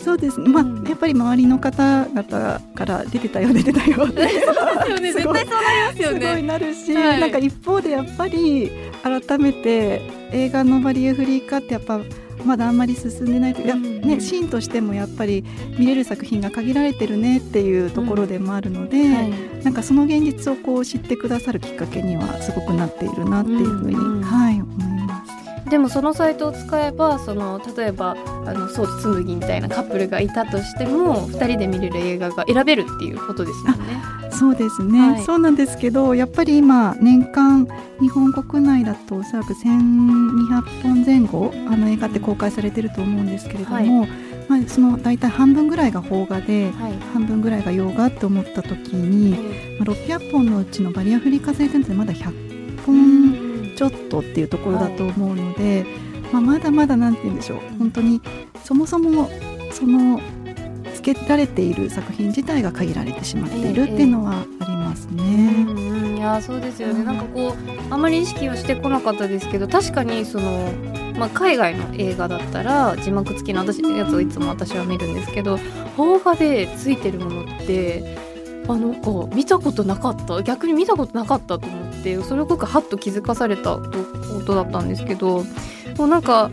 [0.02, 4.06] そうですね、まあ、やっぱり周りの方々から出てたよ出てたよ。
[4.06, 4.28] っ て
[4.86, 5.22] そうですよね。
[5.24, 6.20] 絶対そうなりますよね。
[6.20, 8.70] すごいなるし、はい、なんか一方でやっぱり
[9.02, 12.00] 改めて映画のバリエフリー化ってやっぱ
[12.44, 15.44] まだあんまり進んでないという、うんね、シーンとしてもやっぱり
[15.78, 25.19] 見れる作品が限られてるねっていうところでもあるので、うんはい、なんかその現実をこう知ってくださるきっかけにはすごくなっているなっていうふうに、うんうん、はい、思います。
[25.70, 34.20] でもそのサイトを使えばその例えばあのソーツ紬みたいなカップルがいたとしても2人で見れる映画が選べるっていうことですよね。
[34.32, 37.68] そうですね、はい、そうなんですけどやっぱり今年間
[38.00, 44.10] 日本国内だとおそらく1200本前後あの映画って公開されてると思うんですけれども、はい、
[44.48, 49.32] まあ、その大体半分ぐらいが邦画で、はい、半分ぐらいが洋画って思った時に、
[49.78, 53.49] まあ、600本のうちのバリアフリー化されてるのってまだ100本
[53.80, 55.86] ちょっとっていうところだと思うので、
[56.30, 57.60] まあ、まだまだなんて言うんでしょう。
[57.78, 58.20] 本当に
[58.62, 59.30] そもそも
[59.72, 60.20] その
[60.92, 65.22] つけられている作品自体が限られてしまっているっていうのはありますね。
[65.22, 70.70] えーうん、いやそうですよね、うん、なんかこうあまり意識をしてこなかったですけど確かにその、
[71.18, 75.58] まあ、海外の映画だったら字幕付きの私やつをいつも私は見るんですけど
[75.96, 78.29] 邦画でついてるものって
[78.72, 80.42] あの子見たことなかった。
[80.42, 83.82] 逆に見たことなかったと思ってそれを僕はっと気づかされたこ
[84.46, 85.44] とだったんですけど
[85.96, 86.50] もうなんか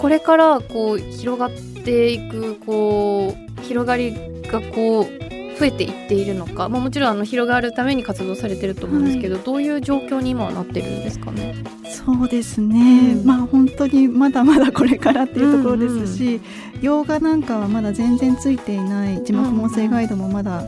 [0.00, 1.50] これからこう広がっ
[1.84, 11.54] ていくこう広がりがこう増えていっているのか、まあ、もちろんあの広がるために活動されてると思うんですけど、はい、どういう状況に今はなってるんですかね？
[11.84, 16.40] そうですね、うん、まあ本当にまだまだこれからっていうところですし、うんうん、
[16.80, 19.22] 洋画なんかはまだ全然ついていない。
[19.22, 20.64] 字幕音声ガイドもまだ、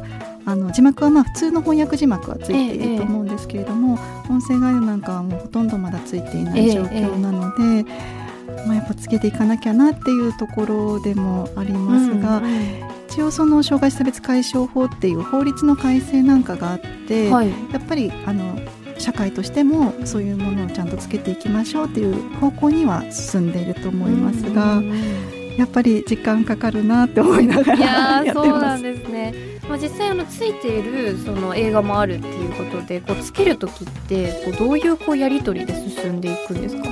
[0.46, 18.58] あの字幕はまあ普通の翻訳字幕はついていると思うんですけれども、ええ、音声ガイドなんかはもうほとんどまだついていない状況なので、え、まあ、やっぱつけていかなきゃなっていうところでもありますが、うんうん、一応その障害差別解消法っていう法律の改正なんかがあって、はい、やっぱりあの
[18.98, 24.76] 社会としてもそういうものをちゃんとつけていきましょうっていう方向には進んでいると思いますが。
[24.76, 28.48] うんうんやっぱり時間かかるなって思いながらやってます。
[28.48, 29.53] そうなんですね。
[29.68, 36.84] まあ実際あのついているその映画もあるっていうことで、こうつける時ってこうどういうこうやり取りで進んでいくんですか？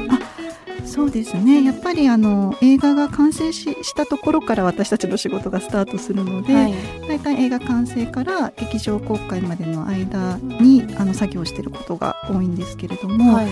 [0.85, 1.62] そうですね。
[1.64, 6.74] やっぱりあの映画が完成ししたところから私たちの仕事がスタートするので、はい、
[7.08, 13.48] 大体映画完成から劇場公開までの間にあの作業していることが多いんですけれども、はい、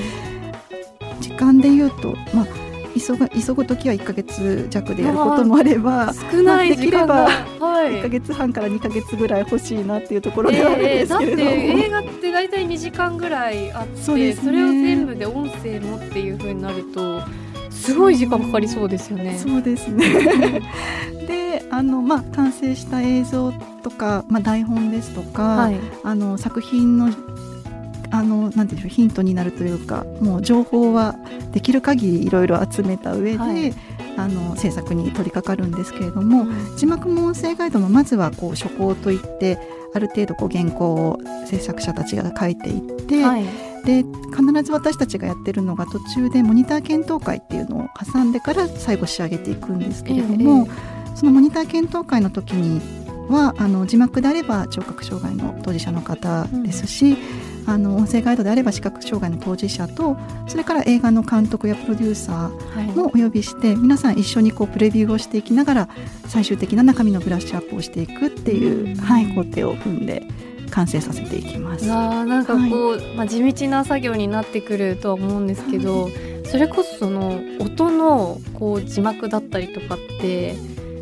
[1.20, 2.46] 時間で言うと、まあ、
[2.94, 17.22] 急が急ぐ時は1か月弱でやることもあれば少ないできれば1か月半から2か月ぐらい欲しいなっていうところではあるんですけれども、えー、だって映画って大体2時間ぐらいあってそ、ね,、れを全部で音声もっていうふうになると
[17.70, 19.38] すごい時間かかりそうですよね。
[19.38, 20.60] そうですね。
[21.26, 27.10] であの、まあ、完成した映像とか、まあ、台本ですとか、はい、あの作品の
[28.10, 31.16] あのなんていうヒントになるというかもう情報は
[31.52, 33.74] できる限りいろいろ集めた上で、はい、
[34.16, 39.58] あの制作に取り掛かるんですけれども、うん、字幕も音声ガイドもまずはこう初稿といって
[39.94, 43.44] ある程度こう原稿を制作者たちが書いていって、はい、
[43.84, 44.04] で
[44.36, 52.80] 必ず私たちがやってるのが途中でモニター検討会っていうのを挟んでから最後仕上げていくんですけれども、えー、そのモニター検討会の時に
[53.28, 60.16] はあの字幕であれば聴覚障害の当事者の方ですし、うんあの音声ガイドであれば視覚障害の当事者と
[60.48, 65.88] それから映画の監督やプロデューサーもお呼びして、はい、皆さん一緒にこうプレビューをしていきながら
[66.26, 70.22] 最終的な中身のブラッシュアップをしていくっていう、はい、工程を踏んで
[70.70, 71.90] 完成させていきます。
[71.90, 76.12] あなんかこう、はい、まあ、地道な作業になってくるとは思うんですけど、はい、
[76.44, 80.54] それこそその音のこう字幕だったりとかって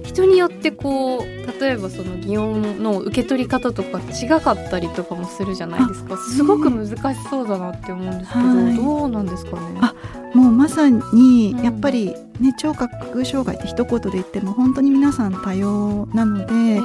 [0.08, 6.16] 人によってこう例えばその擬音の受け取り方とか違かったりとかもするじゃないですか。
[6.16, 6.96] すごく難し
[7.28, 8.76] そうだなって思うんですけど、はい。
[8.76, 9.78] どうなんですかね？
[9.82, 9.94] あ
[10.34, 11.62] もうまさにうん。
[11.62, 16.80] やっぱりね聴覚障害って一言で言っても本当に皆さん多様なので、ええ。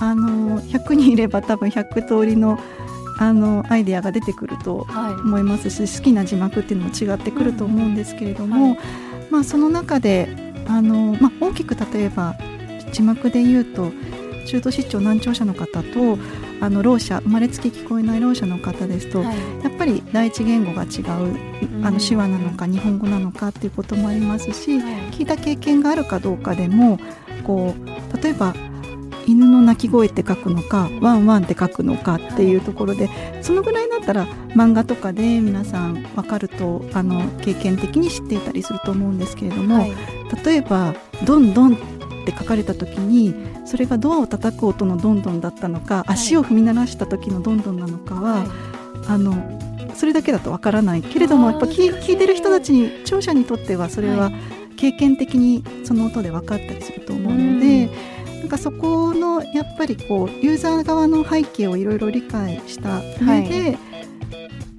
[0.00, 2.58] あの100人いれば多分100通りの
[3.18, 5.12] あのアイデアが出てくるとはい。
[5.14, 8.78] 思いますし好きな字幕っていうのも違ってくると思うんですけれども、はい。
[9.30, 12.34] まあ、その中であの、まあ、大きく例えば
[12.92, 13.90] 字幕で言うと
[14.46, 16.18] 中途失調難聴者の方と
[16.60, 19.36] あのろう者生まれつき聞こえないろう者の方ですと、はい。
[19.64, 21.80] やっぱり第一言語が違うあうん。
[21.82, 24.94] の手話なのか日本語なのかっていうこともありますし、はい。
[25.10, 26.98] 聞いた経験があるかどうかでも
[27.44, 28.54] こう例えば
[29.26, 33.08] 犬の鳴き声って書くのかワンワンって書くのかっていうところで
[33.40, 39.92] そのぐらいだったら漫画とかで皆さん分かるとあの経験的に知っていたりすると思うんですけれども、はい。
[40.44, 41.78] 例えば「どんどん」
[42.22, 46.12] って書かれた時にそれがドアを叩く音のどんどんだったのか、い。
[46.12, 48.48] 足を踏み鳴らした時のどんどんなのかは、はい。
[49.08, 49.60] あの
[49.94, 54.34] それだけだとわからないけれどもやっぱ聞聞いてる人たちに聴者にとってはそれははい。
[54.76, 57.88] 経験的にその音で分かったりすると思うので、
[58.40, 63.78] なんかそこのやっぱりこうユーザー側の背景をいろいろ理解した上で、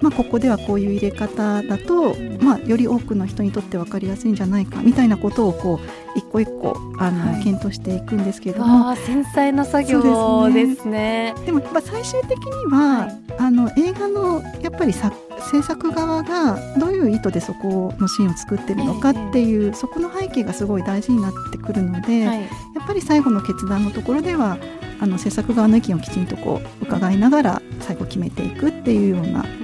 [0.04, 7.42] まあ、ここではこういう入れ方だと、まあ、より多くの人にとって分かりやすいんじゃないかみたいなことをこう一個一個あの、はい。
[7.42, 11.34] 検討していくんですけれども繊細な作業でですすね。
[11.46, 13.24] でもやっぱ最終的には、はい。
[13.38, 15.10] あの映画のやっぱりさ
[15.50, 22.42] 制作側がどういう意図でそこのシーンを作ってるのかっていう、そこの背景がすごい大事になってくるので、はい。
[22.42, 22.48] や
[22.82, 24.58] っぱり最後の決断のところでは
[25.00, 29.63] あの制作側の意見をきちんとこう伺いながら最後決めていくっていうようなこう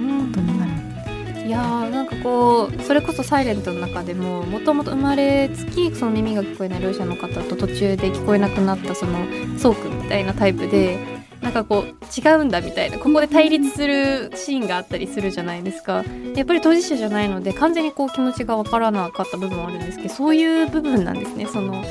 [2.23, 9.19] こうそれこそ「サイレントの中でももともと生まれつきその耳が聞こえない両者の方と途中で聞こえなくなったその
[9.57, 16.03] そうくんみたいなタイプでなんかこう違うんだみたいなここで対立するシーンがあったりするじゃないですか。
[16.35, 21.83] やっぱり当事者じゃないので完全にこう気持ちが分からなかった部分はあるんですけどそういう部分なんですねその。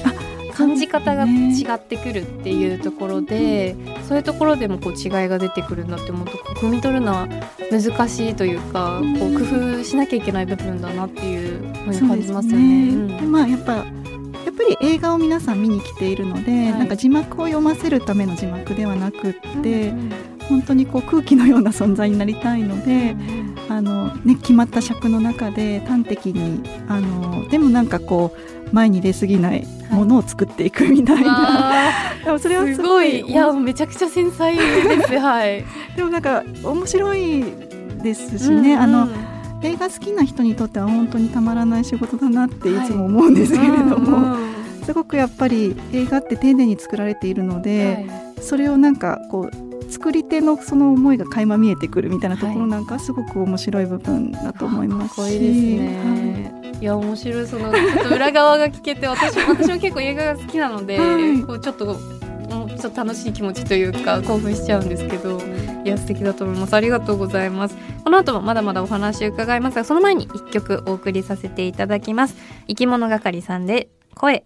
[0.60, 3.74] 感じ方が違ってくるっていうところで
[4.06, 7.28] そういうところでもこう違いが出てくるんだって思うとこう汲み取るのは
[7.70, 13.20] 難しいというかこう工夫しなきゃいけない部分だなっていうふうに感じますよね。
[13.22, 13.86] まあやっぱやっ
[14.54, 16.72] ぱり映画を皆さん見に来ているので、はい。
[16.72, 20.12] なんか字幕を読ませるための字幕ではなくって、うん
[20.50, 23.14] 本当にこう空気のような存在になりたいので、
[23.68, 31.72] あのね、決まった尺の中で端的にあのでもなんかこう前に出過ぎないものを作っていくみたいな、わ
[32.24, 33.30] でもそれはーすすごいごい。
[33.32, 35.12] いやめちゃくちゃ繊細です。
[35.18, 35.64] はい。
[35.96, 37.44] でもなんか面白い
[38.02, 39.08] ですしね、あの
[39.62, 44.50] 映画好きな人にとっては本当にたまらない仕事だなっていつも思うんですけれども、うんうん
[44.82, 48.06] すごくやっぱり映画って丁寧に作られているので、
[48.40, 55.36] それをなんかこう作り手のその思いが垣間見えてくるみたいなところなんかすごく面白い部分だと思いますし、かっこい。
[55.36, 56.78] いですね。
[56.80, 57.46] いや面白い。
[57.46, 57.70] その
[58.14, 61.42] 裏側が聞けて私私も結構映画が好きなので、はい。
[61.42, 65.40] こうちょっともうちょっと楽しい気持ちというか興奮しちゃうんですけど。
[65.82, 66.74] いや素敵だと思います。
[66.74, 67.76] ありがとうございます。
[68.04, 69.76] この後もまだまだお話伺います。
[69.76, 72.36] がその前に一曲お送りさせていただきます。
[72.68, 74.44] 生き物係さんで声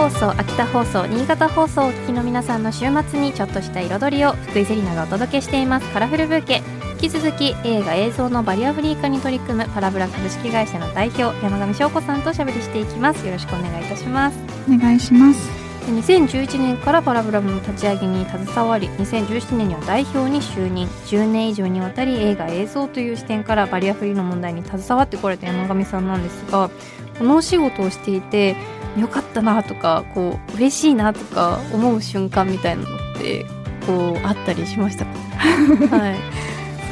[0.00, 5.86] 放送秋田放送新潟放送をお聞きの皆さんの週末にちょっとした彩りを福井セリナがお届けしています。
[5.90, 6.62] カラフルブーケ。
[6.92, 13.26] 引き続き映画映像のバリアフリー化に取り組むパラブラ株式会社の代表山上翔子さんとおしゃべりしていきます。
[13.26, 14.38] よろしくお願いいたします。
[14.66, 15.50] お願いします。
[15.84, 20.88] で2011年からパラブラムの立ち上げに携わり2017年には代表に就任。
[21.08, 26.70] 10年以上にわたり映画映像という視点からバリアフリーの問題に携わってこられた山上さんなんですが
[27.18, 28.56] このお仕事をしていて
[28.98, 33.46] よかったなとかこう嬉しいなとか思う瞬間みたいなのって
[33.86, 35.10] こうあったりしましたか？
[35.96, 36.16] はい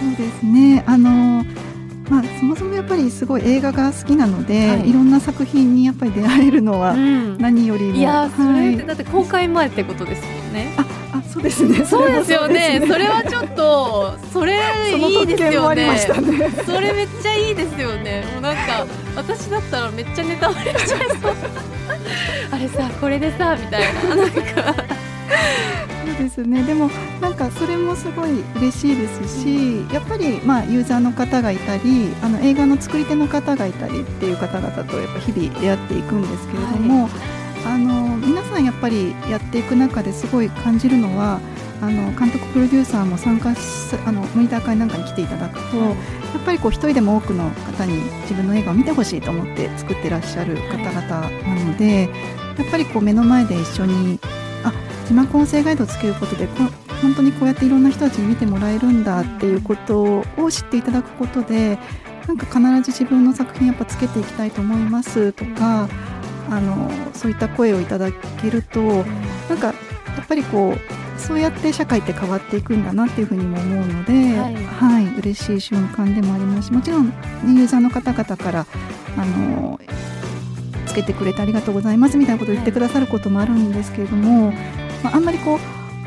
[0.00, 0.84] そうですね。
[0.86, 1.44] あの
[2.08, 10.72] まあそもそもやっぱりすごい映画が好きなので、はいい、ろんな作品にやっぱり出会えるのはうん何よりも、いやそれってはいだって公開前ってことですもんね。
[10.78, 10.86] あ
[11.30, 11.84] そうですね。
[11.84, 12.78] そうですよね。
[12.80, 14.44] そそれれはちょっとそ
[15.20, 15.86] いいですよね。
[15.86, 15.98] ね。
[16.64, 18.24] それめっちゃいいですよね。
[18.32, 21.34] もうなんか私だったらめっちゃネタバレしちゃいそう。
[22.50, 24.84] あれさこれでさみたいななんか
[26.06, 26.62] そうですね。
[26.62, 26.90] でも
[27.20, 37.08] なんかそれもすごい嬉しいですし、やっぱりまあユーザーの方がいたり、あの映画の作り手の方がいたりっていう方々とやっぱ日々出会っていくんですけれども、
[37.66, 41.40] あの皆さんやっぱりやっていく中ですごい感じるのは
[41.80, 45.94] あの監督プロデューサーも参加しあのモニター会なんかに来ていただくと、やっ
[46.44, 52.08] ぱりこう一人でも多くの方に自分の映画を見てほしいと思って作ってらっしゃる方々なので、
[52.58, 54.18] やっぱりこう目の前で一緒に
[54.64, 54.72] あ
[55.06, 56.54] 字幕音声ガイドをつけることでこ
[57.00, 61.78] 本当にこうやっていろんな人たちに見てもらえるんだっていうことを知っていただくことで
[62.26, 65.88] なんか必ず自分の作品やっぱつけていきたいと思いますとか
[66.50, 68.80] あのそういった声をいただけると
[69.48, 69.72] なんかや
[70.22, 76.68] っぱりこうそうやって社会って変わっていくんだなっていうふうにも思うので、はい、はい、嬉しい瞬間でもあります。
[76.68, 77.14] しもちろん、ね、
[77.44, 78.66] ユーザーの方々から
[79.16, 79.80] あの
[80.86, 84.52] つけてくれてありがとうございますみたいなことを言ってくださることもあるんですけれども、
[85.02, 85.58] まあ、あんまりこ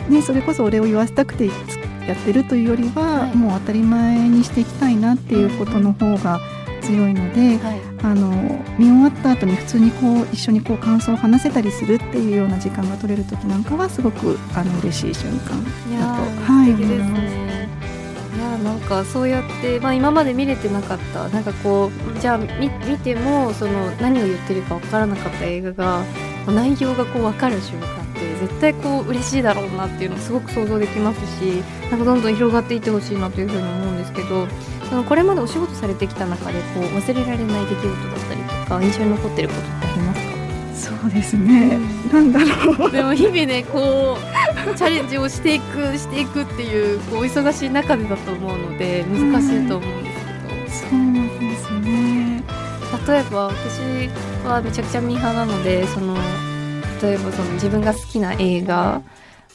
[0.09, 1.53] う、ね、それこそお礼を言わせたくてや
[2.13, 6.39] ってるというよりは、はい、もう当たり前にしていきたいなっていうことの方が
[6.81, 8.31] 強いので、はい、あの
[8.77, 17.51] 見終わった後に普通にこう一緒にこう感想を話せたりするっていうような時間が取れる時なんかはすごくあの嬉しい瞬間だとはい思います。
[18.35, 26.03] いやなんかそうやって、まあ、今まで見れてなかったなんかこうじゃあ見てもその何を言ってるか分からなかった映画が
[26.47, 31.61] 内容がこう分かる瞬間って絶対こう嬉しいだろうなっていうのすごく想像できますし
[31.91, 34.47] なんかどんどん広がっていってほしいなというふうに思うんですけど
[34.91, 40.13] そのこれまでお仕事されてきた中でこう忘れられない出来事だったりとか印象に残ってることってありま
[40.75, 40.97] すか？
[40.99, 41.77] そうですね、
[42.11, 42.91] うん、なんだろう。
[42.91, 50.11] でも日々ねこうチャレンジをしていくしていくっていうこう忙しい中でだと思うので難しいと思うんで
[50.69, 52.43] すけど、うん、そうですね。
[53.07, 54.09] 例えば私
[54.45, 56.15] はめちゃくちゃミーハーなのでその
[57.01, 59.01] 例えばその自分が好きな映画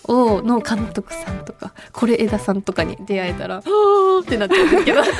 [0.09, 3.63] をの監督さんとかこれ枝さんとかに出会えたら「は
[4.21, 5.03] あ」ってなっちゃうんですけど。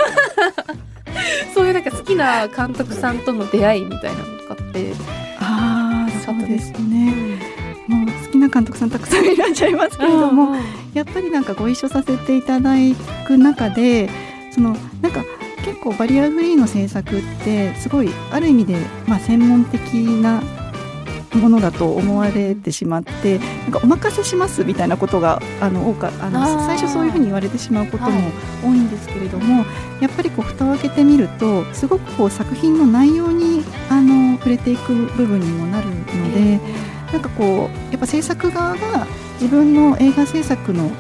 [1.55, 4.93] そういうなんか好きな監督さんとの出会いみたいなのとかって
[5.41, 7.39] ああそうですね、
[7.89, 10.57] もう好きな監督さんたくさんいらっしゃいますけれども、
[10.93, 12.75] やっぱりなんかご一緒させていただ
[13.27, 14.11] く中で
[14.51, 15.25] そのなんか
[15.65, 18.77] 結構バリアフリーの制作ってすごいある意味で、
[19.07, 20.43] まあ、専門的な
[21.35, 28.31] ものだと思われてしまってなんかお任せしますみたいなことがあの多かあの最初そういうふうに言われてしまうことも
[28.63, 36.61] 多いんですけれども、はい、やっぱりこう蓋を開けてみるとすごくこう作品の内容にあの触れていく部分にもなるので、
[37.13, 40.91] なんかこうやっぱ制作側が自分の映画制作の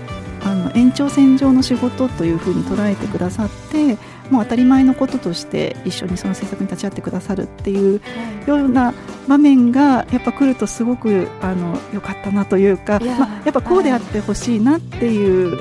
[0.47, 3.97] あの延長線上の仕事というふうに捉えてくださって
[4.31, 8.01] もう当たり前のこととして一緒にその制作に立ち会ってくださるっていう
[8.47, 8.95] ような
[9.29, 15.59] 場面がやっぱ来るとすごくあの良かったなというか、まあ、やっぱこうであってほしいなっていう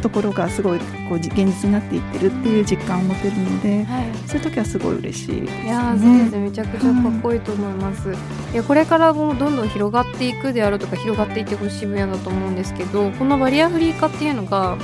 [0.00, 0.78] ところがすごい
[1.08, 8.18] こう現実になっていってるっていう実感を持てるので、はい、そういう時はすごい嬉しい、ね、いやそうですねめちゃくちゃかっこいいと思います、うん、い
[8.54, 14.78] やこれからもどんどん広がっていくであるとか広がっていってほしい分野だと思うんですけどこのバリアフリー化っていうのが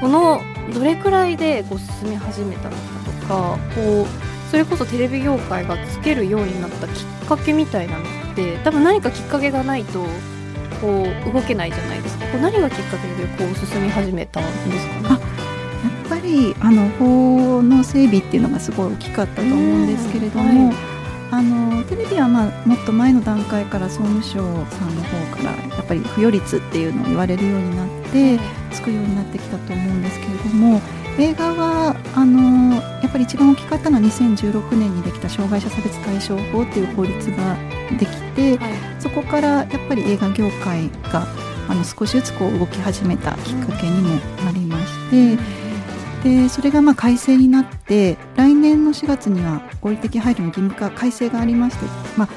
[0.00, 0.40] この
[0.72, 2.82] どれくらいでこう進み始めたのか
[3.20, 10.04] とかこうそれこそテレビ業界がつけるようになったきっかけみたいなのって多分何かきっかけがないと
[10.80, 12.26] こう動けないじゃないですか。
[12.26, 15.02] こう何がきっかけでこう進み始めたんですか？
[15.02, 20.76] ねやっぱりあの法の整備っていうのがすごい大きかったと思うんですけれども、はい。
[21.28, 28.38] あのテレビは、まあ、もっと前の段階から総務省さんの方からやっぱり付与率っていうのを言われるようになって
[28.70, 30.80] つくようになってきたと思うんですけれども
[31.18, 32.80] 映画はあの
[33.16, 37.56] ぱり一番大きかったのは2016年にできた障害者差別解消法っていう法律が
[37.98, 41.26] できて、はい、そこからやっぱり映画業界が
[41.68, 45.16] あの少しずつこう動き始めたきっかけにもなりまして。
[45.16, 45.66] うん
[46.24, 51.84] でそれがまあ改正になって来年の4月には合理的配慮の義務化改正がありまして、
[52.16, 52.28] まあ、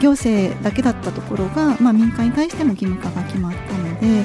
[0.00, 4.24] 行政だけだったところが、まあ、民間に対しても義務化が決まったので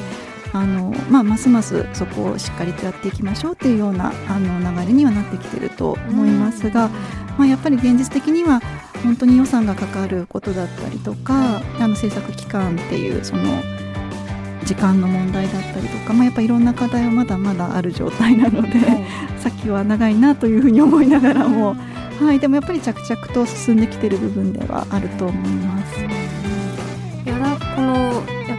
[0.54, 6.90] あの、まあ、ますますそこをしっかりとやっていきましょうというようなあの流れにはなってきていると思いますが、
[7.38, 8.62] まあ、やっぱり現実的には
[9.04, 13.44] 本当に予算がかかることだったりとかあの制作期間っていうその
[14.66, 19.06] 時間の問題だったりとか、まあ、やっぱいろんな課題はまだまだある状態なので、はい、
[19.40, 21.76] 先は長いなというふうに思いながらも、
[22.20, 26.09] はい、でもやっぱり着々と進んできている部分ではあると思います。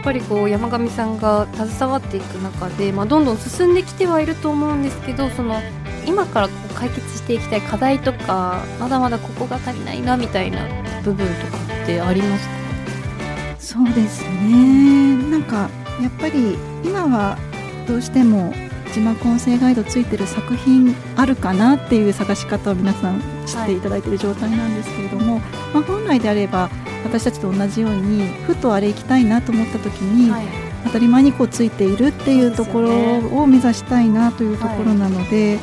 [0.01, 5.61] っぱりこう山上さんが携わっていく中で、まあ、どんどん進んできてはいると思うんですけどその
[6.07, 10.67] 今からこう解決していきたい課題とかまだまだここが足りないなみたいな
[11.03, 12.53] 部分とかってありますか？
[13.59, 15.17] そうですね。
[15.29, 15.69] なんか
[16.01, 17.37] やっぱり今は
[17.87, 18.51] どうしても
[18.93, 25.41] 字幕音声ガイドついてる作品あるかなっていう探し方を皆さん知っていただいている状態なんですけれども、はい、
[25.73, 26.69] まあ、本来であれば
[27.03, 30.45] 私たちと同じようにふとあれ行きたいなと思った時に、はい、
[30.85, 32.89] 当たり前にこうついているっていうところ
[33.41, 35.57] を目指したいなというところなので、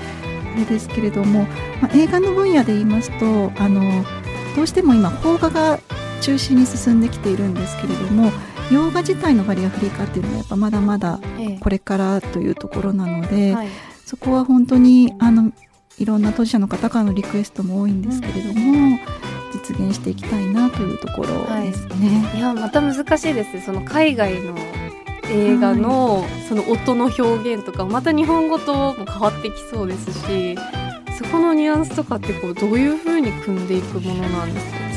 [0.54, 1.44] あれですけれども、
[1.80, 4.04] まあ、映画の分野で言いますとあの
[4.56, 5.78] どうしても今邦画が
[6.20, 8.32] 中心に進んできているんですけれども
[8.70, 11.20] 洋画自体のバリアフリー化っていうのはやっぱまだまだ
[11.60, 13.68] これからというところなので、ええはい、
[14.04, 15.52] そこは本当にあの
[15.98, 19.00] いろんな当事者の方からのリクエストも多いんですけれども、うん、
[19.52, 21.28] 実現していきたいなというところ
[21.62, 22.24] ですね。
[22.26, 23.64] はい、いやまた難しいです。
[23.64, 24.54] その海外の
[25.30, 27.22] 映画のその音の表
[27.56, 30.56] 現とかまた日本語とも変わってきそうですし
[31.18, 34.78] そこのニュアンスとかってこうどういうふうに組んでいくものなんですか？
[34.78, 34.87] ね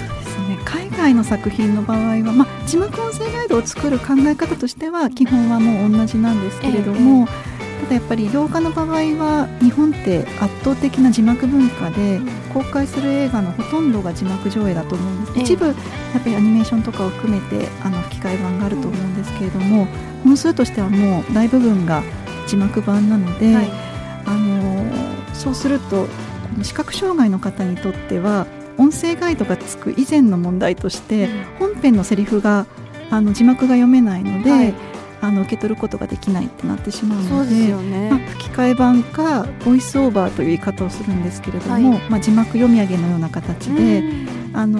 [0.65, 12.19] 海外の作品の場合は、まあ、字幕音声ガイドを作る考え方としては基本はもう同じなんですけれども、えただやっぱり洋画の場合は日本って圧倒的な字幕文化で、
[12.53, 15.75] 公開する映画のほとんどが字幕上映だと思うんです、一部やっ
[16.13, 19.87] ぱりアニメーションとかを含めてあの吹き替え版があると思うんですけれども、
[20.23, 22.03] 本数としてはもう大部分が
[22.47, 23.69] 字幕版なので、はい、
[24.25, 24.85] あの
[25.33, 26.07] そうすると
[26.61, 28.45] 視覚障害の方にとっては
[28.77, 32.65] 音声ガイドがつく以前の問題として、本編のセリフが
[33.09, 34.73] あの字幕が読めないので、はい、
[35.21, 44.03] あの受け取ることができないってなってしまうので、ね、まあ、吹き替え版かボイスオーバーという言い方をするんですけれども、はい、まあ、字幕読み上げのような形で、
[44.53, 44.79] あの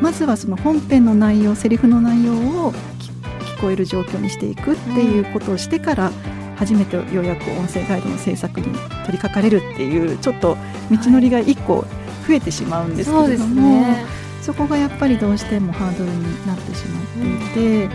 [0.00, 6.12] まずはその本編の内容セリフの内容を聞こえる状況にしていくっていうことをしてから、
[6.56, 10.56] 初めてようやく音声ガイドの制作に取り掛かれるっていうちょっと
[10.90, 11.84] 道のりが1個
[12.28, 14.04] 増えてしまうんですけれども、ね、
[14.42, 17.90] そこがやっぱりどうしてもハードルになってしまっていて、うん、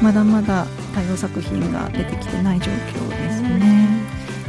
[0.00, 3.82] まだまだ多様作品が出てきてない状況ですね。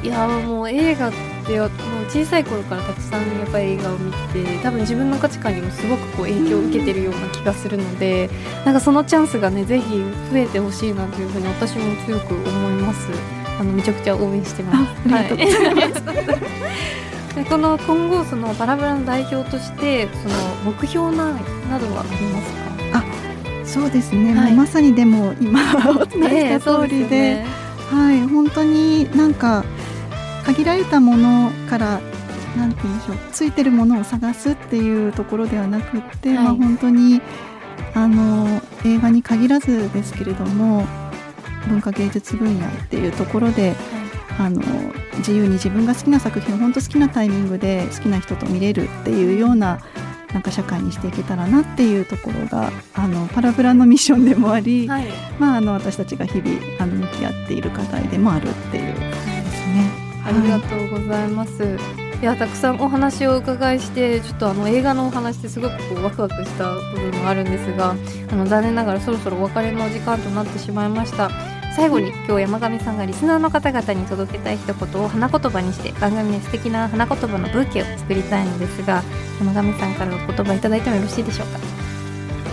[0.04, 1.12] いやもう映画っ
[1.46, 1.72] てもう
[2.10, 8.30] 小さい頃からたくさんやっぱり映画を見て多分自分の価値観にもすごくこう影響を受けてるような気がするので、
[8.60, 13.08] うん、なんかそのチャンスがねぜひ増えてほしいなというふうに私も強く思います。
[13.60, 14.78] あのめちゃくちゃ応援してます。
[15.06, 16.04] ありがとうございます。
[17.36, 21.34] でこの今後そのバラバラの代表としてその目標な
[21.70, 22.54] などはあります
[22.92, 23.00] か？
[23.00, 25.62] あそうですね、はい、まさにでも今
[26.00, 27.46] お伝えした通りでえーでね、
[27.90, 28.22] はい。
[28.28, 29.66] 本当になんか
[30.46, 32.00] 限られたものから
[32.56, 37.20] なんて言うんでしょうついてるものを探すっていうところではなくって、はい、まあ、本当に
[37.96, 40.86] あの映画に限らずですけれども
[41.68, 44.03] 文化芸術分野っていうところで、はい
[44.40, 44.62] あの
[45.18, 49.80] 自由に自分が好きな作品を本当好きなタイミングで好きな人と見れるっていうような
[50.34, 55.08] なんか社会にしていけたらなっていうところがあのパラブラのミッションでもあり、はい、
[55.40, 59.92] まあ、あの私たちが日々あの向き合っている課題でもあるっていう感じですね。
[60.26, 61.64] ありがとうございます。
[61.64, 67.98] はいいやたくさんお話をお伺いしてちょっとあの映画のお話ってすごくこうワクワクした部分もあるんですが
[68.32, 71.30] あの残念ながらそろそろお別れの時間となってしまいました
[71.76, 79.02] 最後に今日山上さんがリスナーの方々に届けたい一言を花言葉にして番組で素敵な花言葉のブーケを作りたいのですが
[79.40, 81.60] 山上さんからお言葉いただいてもよろしいでしょうか？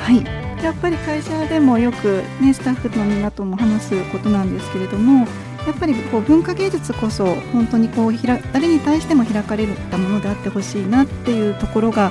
[0.04, 5.26] はいやっぱり会社でもよく、ね、スタッフのみんなとも話すことなんですけれども
[5.66, 12.10] やっぱりこう文化芸術こそ本当にこうひら誰に対しても開かれたものであってほしいなっていうところが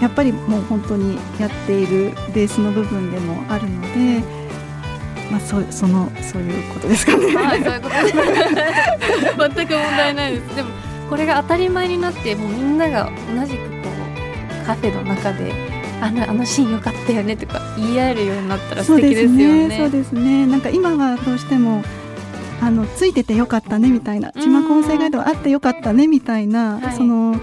[0.00, 4.43] やっぱりもう本当にやっているベースの部分でもあるので。
[5.30, 7.34] まあ、そそのそういうことですかね。
[7.34, 7.94] はい、そういうこと
[9.54, 10.56] 全く問題ないです。
[10.56, 10.68] でも
[11.08, 13.88] これが当たり前になってもうみんなが同じくこ
[14.62, 15.52] うカフェの中で
[16.00, 19.78] あのあのシーン良かったよねとか言い合えるようになったら素敵ですよね。
[19.78, 20.46] そうですね。
[20.46, 21.82] なんか今はどうしても
[22.60, 27.38] あのついててよかったねみたいな字幕音声ガイドあってよかったねみたいな、はい、その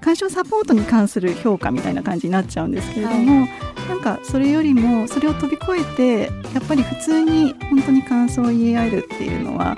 [0.00, 3.50] 鑑賞サポートに関する評価みたいな感じになっちゃうんですけれども、はい、
[3.88, 9.76] なんかそれよりもそれを飛び越えてやっぱり普通に本当に感想を言い合えるっていうのは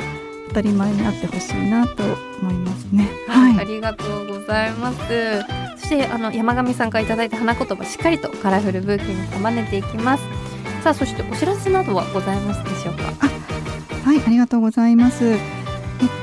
[0.48, 2.02] 当たり前になってほしいなと
[2.42, 3.08] 思いますね。
[3.28, 4.98] はい、はい、ありがとうございます。
[5.76, 10.24] そしてあの山上さんからいただいた花言葉しっかりとカラフルブーケに束ねていきます。
[10.82, 13.26] さあそしてお知らせなどはございますでしょうか？
[14.04, 15.24] はいありがとうございます。
[15.24, 15.38] えっ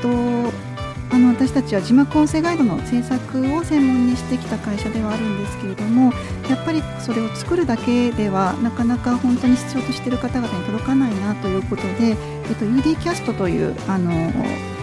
[0.02, 0.67] と
[1.10, 6.12] あの私たちは字幕音声ガイドの制作を専門にしてきた会社ではあるんですけれども
[6.48, 12.16] やっぱりそれを作るだけではなかなか本当に必要としている方々に届かないなということで、えっ
[12.56, 14.32] と、UD キャストというあの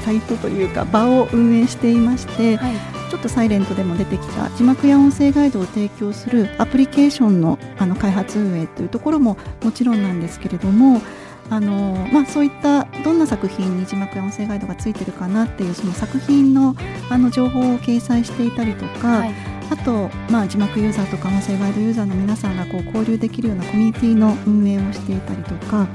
[0.01, 2.76] サイトというか場を運営していまして、はい、
[3.09, 11.01] ちょっとサイレントでも出てきた字幕や音声ガイドを提供するアプリケーションのあの開発運営というところももちろんなんですけれども
[11.50, 16.76] あのまあ、そういったどんな作品に字幕や音声ガイドがついてるかなっていうその作品の
[17.10, 19.34] あの情報を掲載していたりとか、はい、
[19.70, 25.88] あと、まあ、字幕ユーザーとか音声ガイドユーザーの皆さんがこう交流できるようなコミュニティの運営をしていたりとか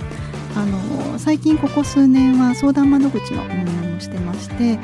[0.55, 4.79] あの最近ここ数年は相談窓口の運営もしてまして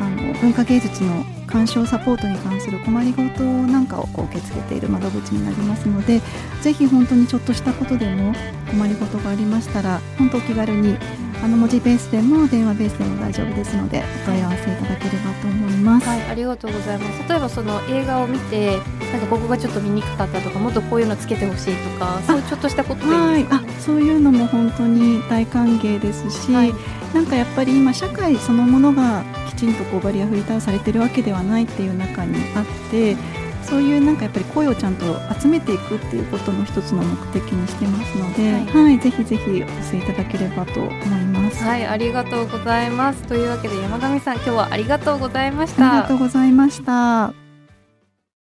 [0.00, 6.20] あの文化芸術の鑑賞サポートに関する困りごとなんかをこう受け付けている窓口になりますので
[6.62, 8.34] ぜひ本当にちょっとしたことでも
[8.70, 10.96] 困りごとがありましたら本当お気軽に
[11.42, 16.08] あの文字ベースでも電話ベースでも大丈夫ですのでお問い合わせいただければと思います。
[16.08, 17.28] はい、ありがとうございます。
[17.28, 18.78] 例えばその映画を見て
[19.12, 26.74] なんかここがちょっと見にくかったとかもっとこういうのつけてほしいとかそういうちょっとしたことでいいですか、はい、あそういうのも本当に大歓迎ですし、はい、
[27.14, 33.16] なんかやっぱり今社会そのものがきちんとこうバリアフリー対応されてるわけではないっていう中にあって
[33.62, 35.04] そういうなんかやっぱり声をちゃんと
[35.38, 41.62] 集めていくっていうことの一つの目的にしてますので、はい、はい、ぜひぜひお寄せいただければと思います。
[41.62, 43.22] はい、ありがとうございます。
[43.24, 45.92] というわけで山上さん今日はありがとうございました。
[45.92, 47.47] ありがとうございました。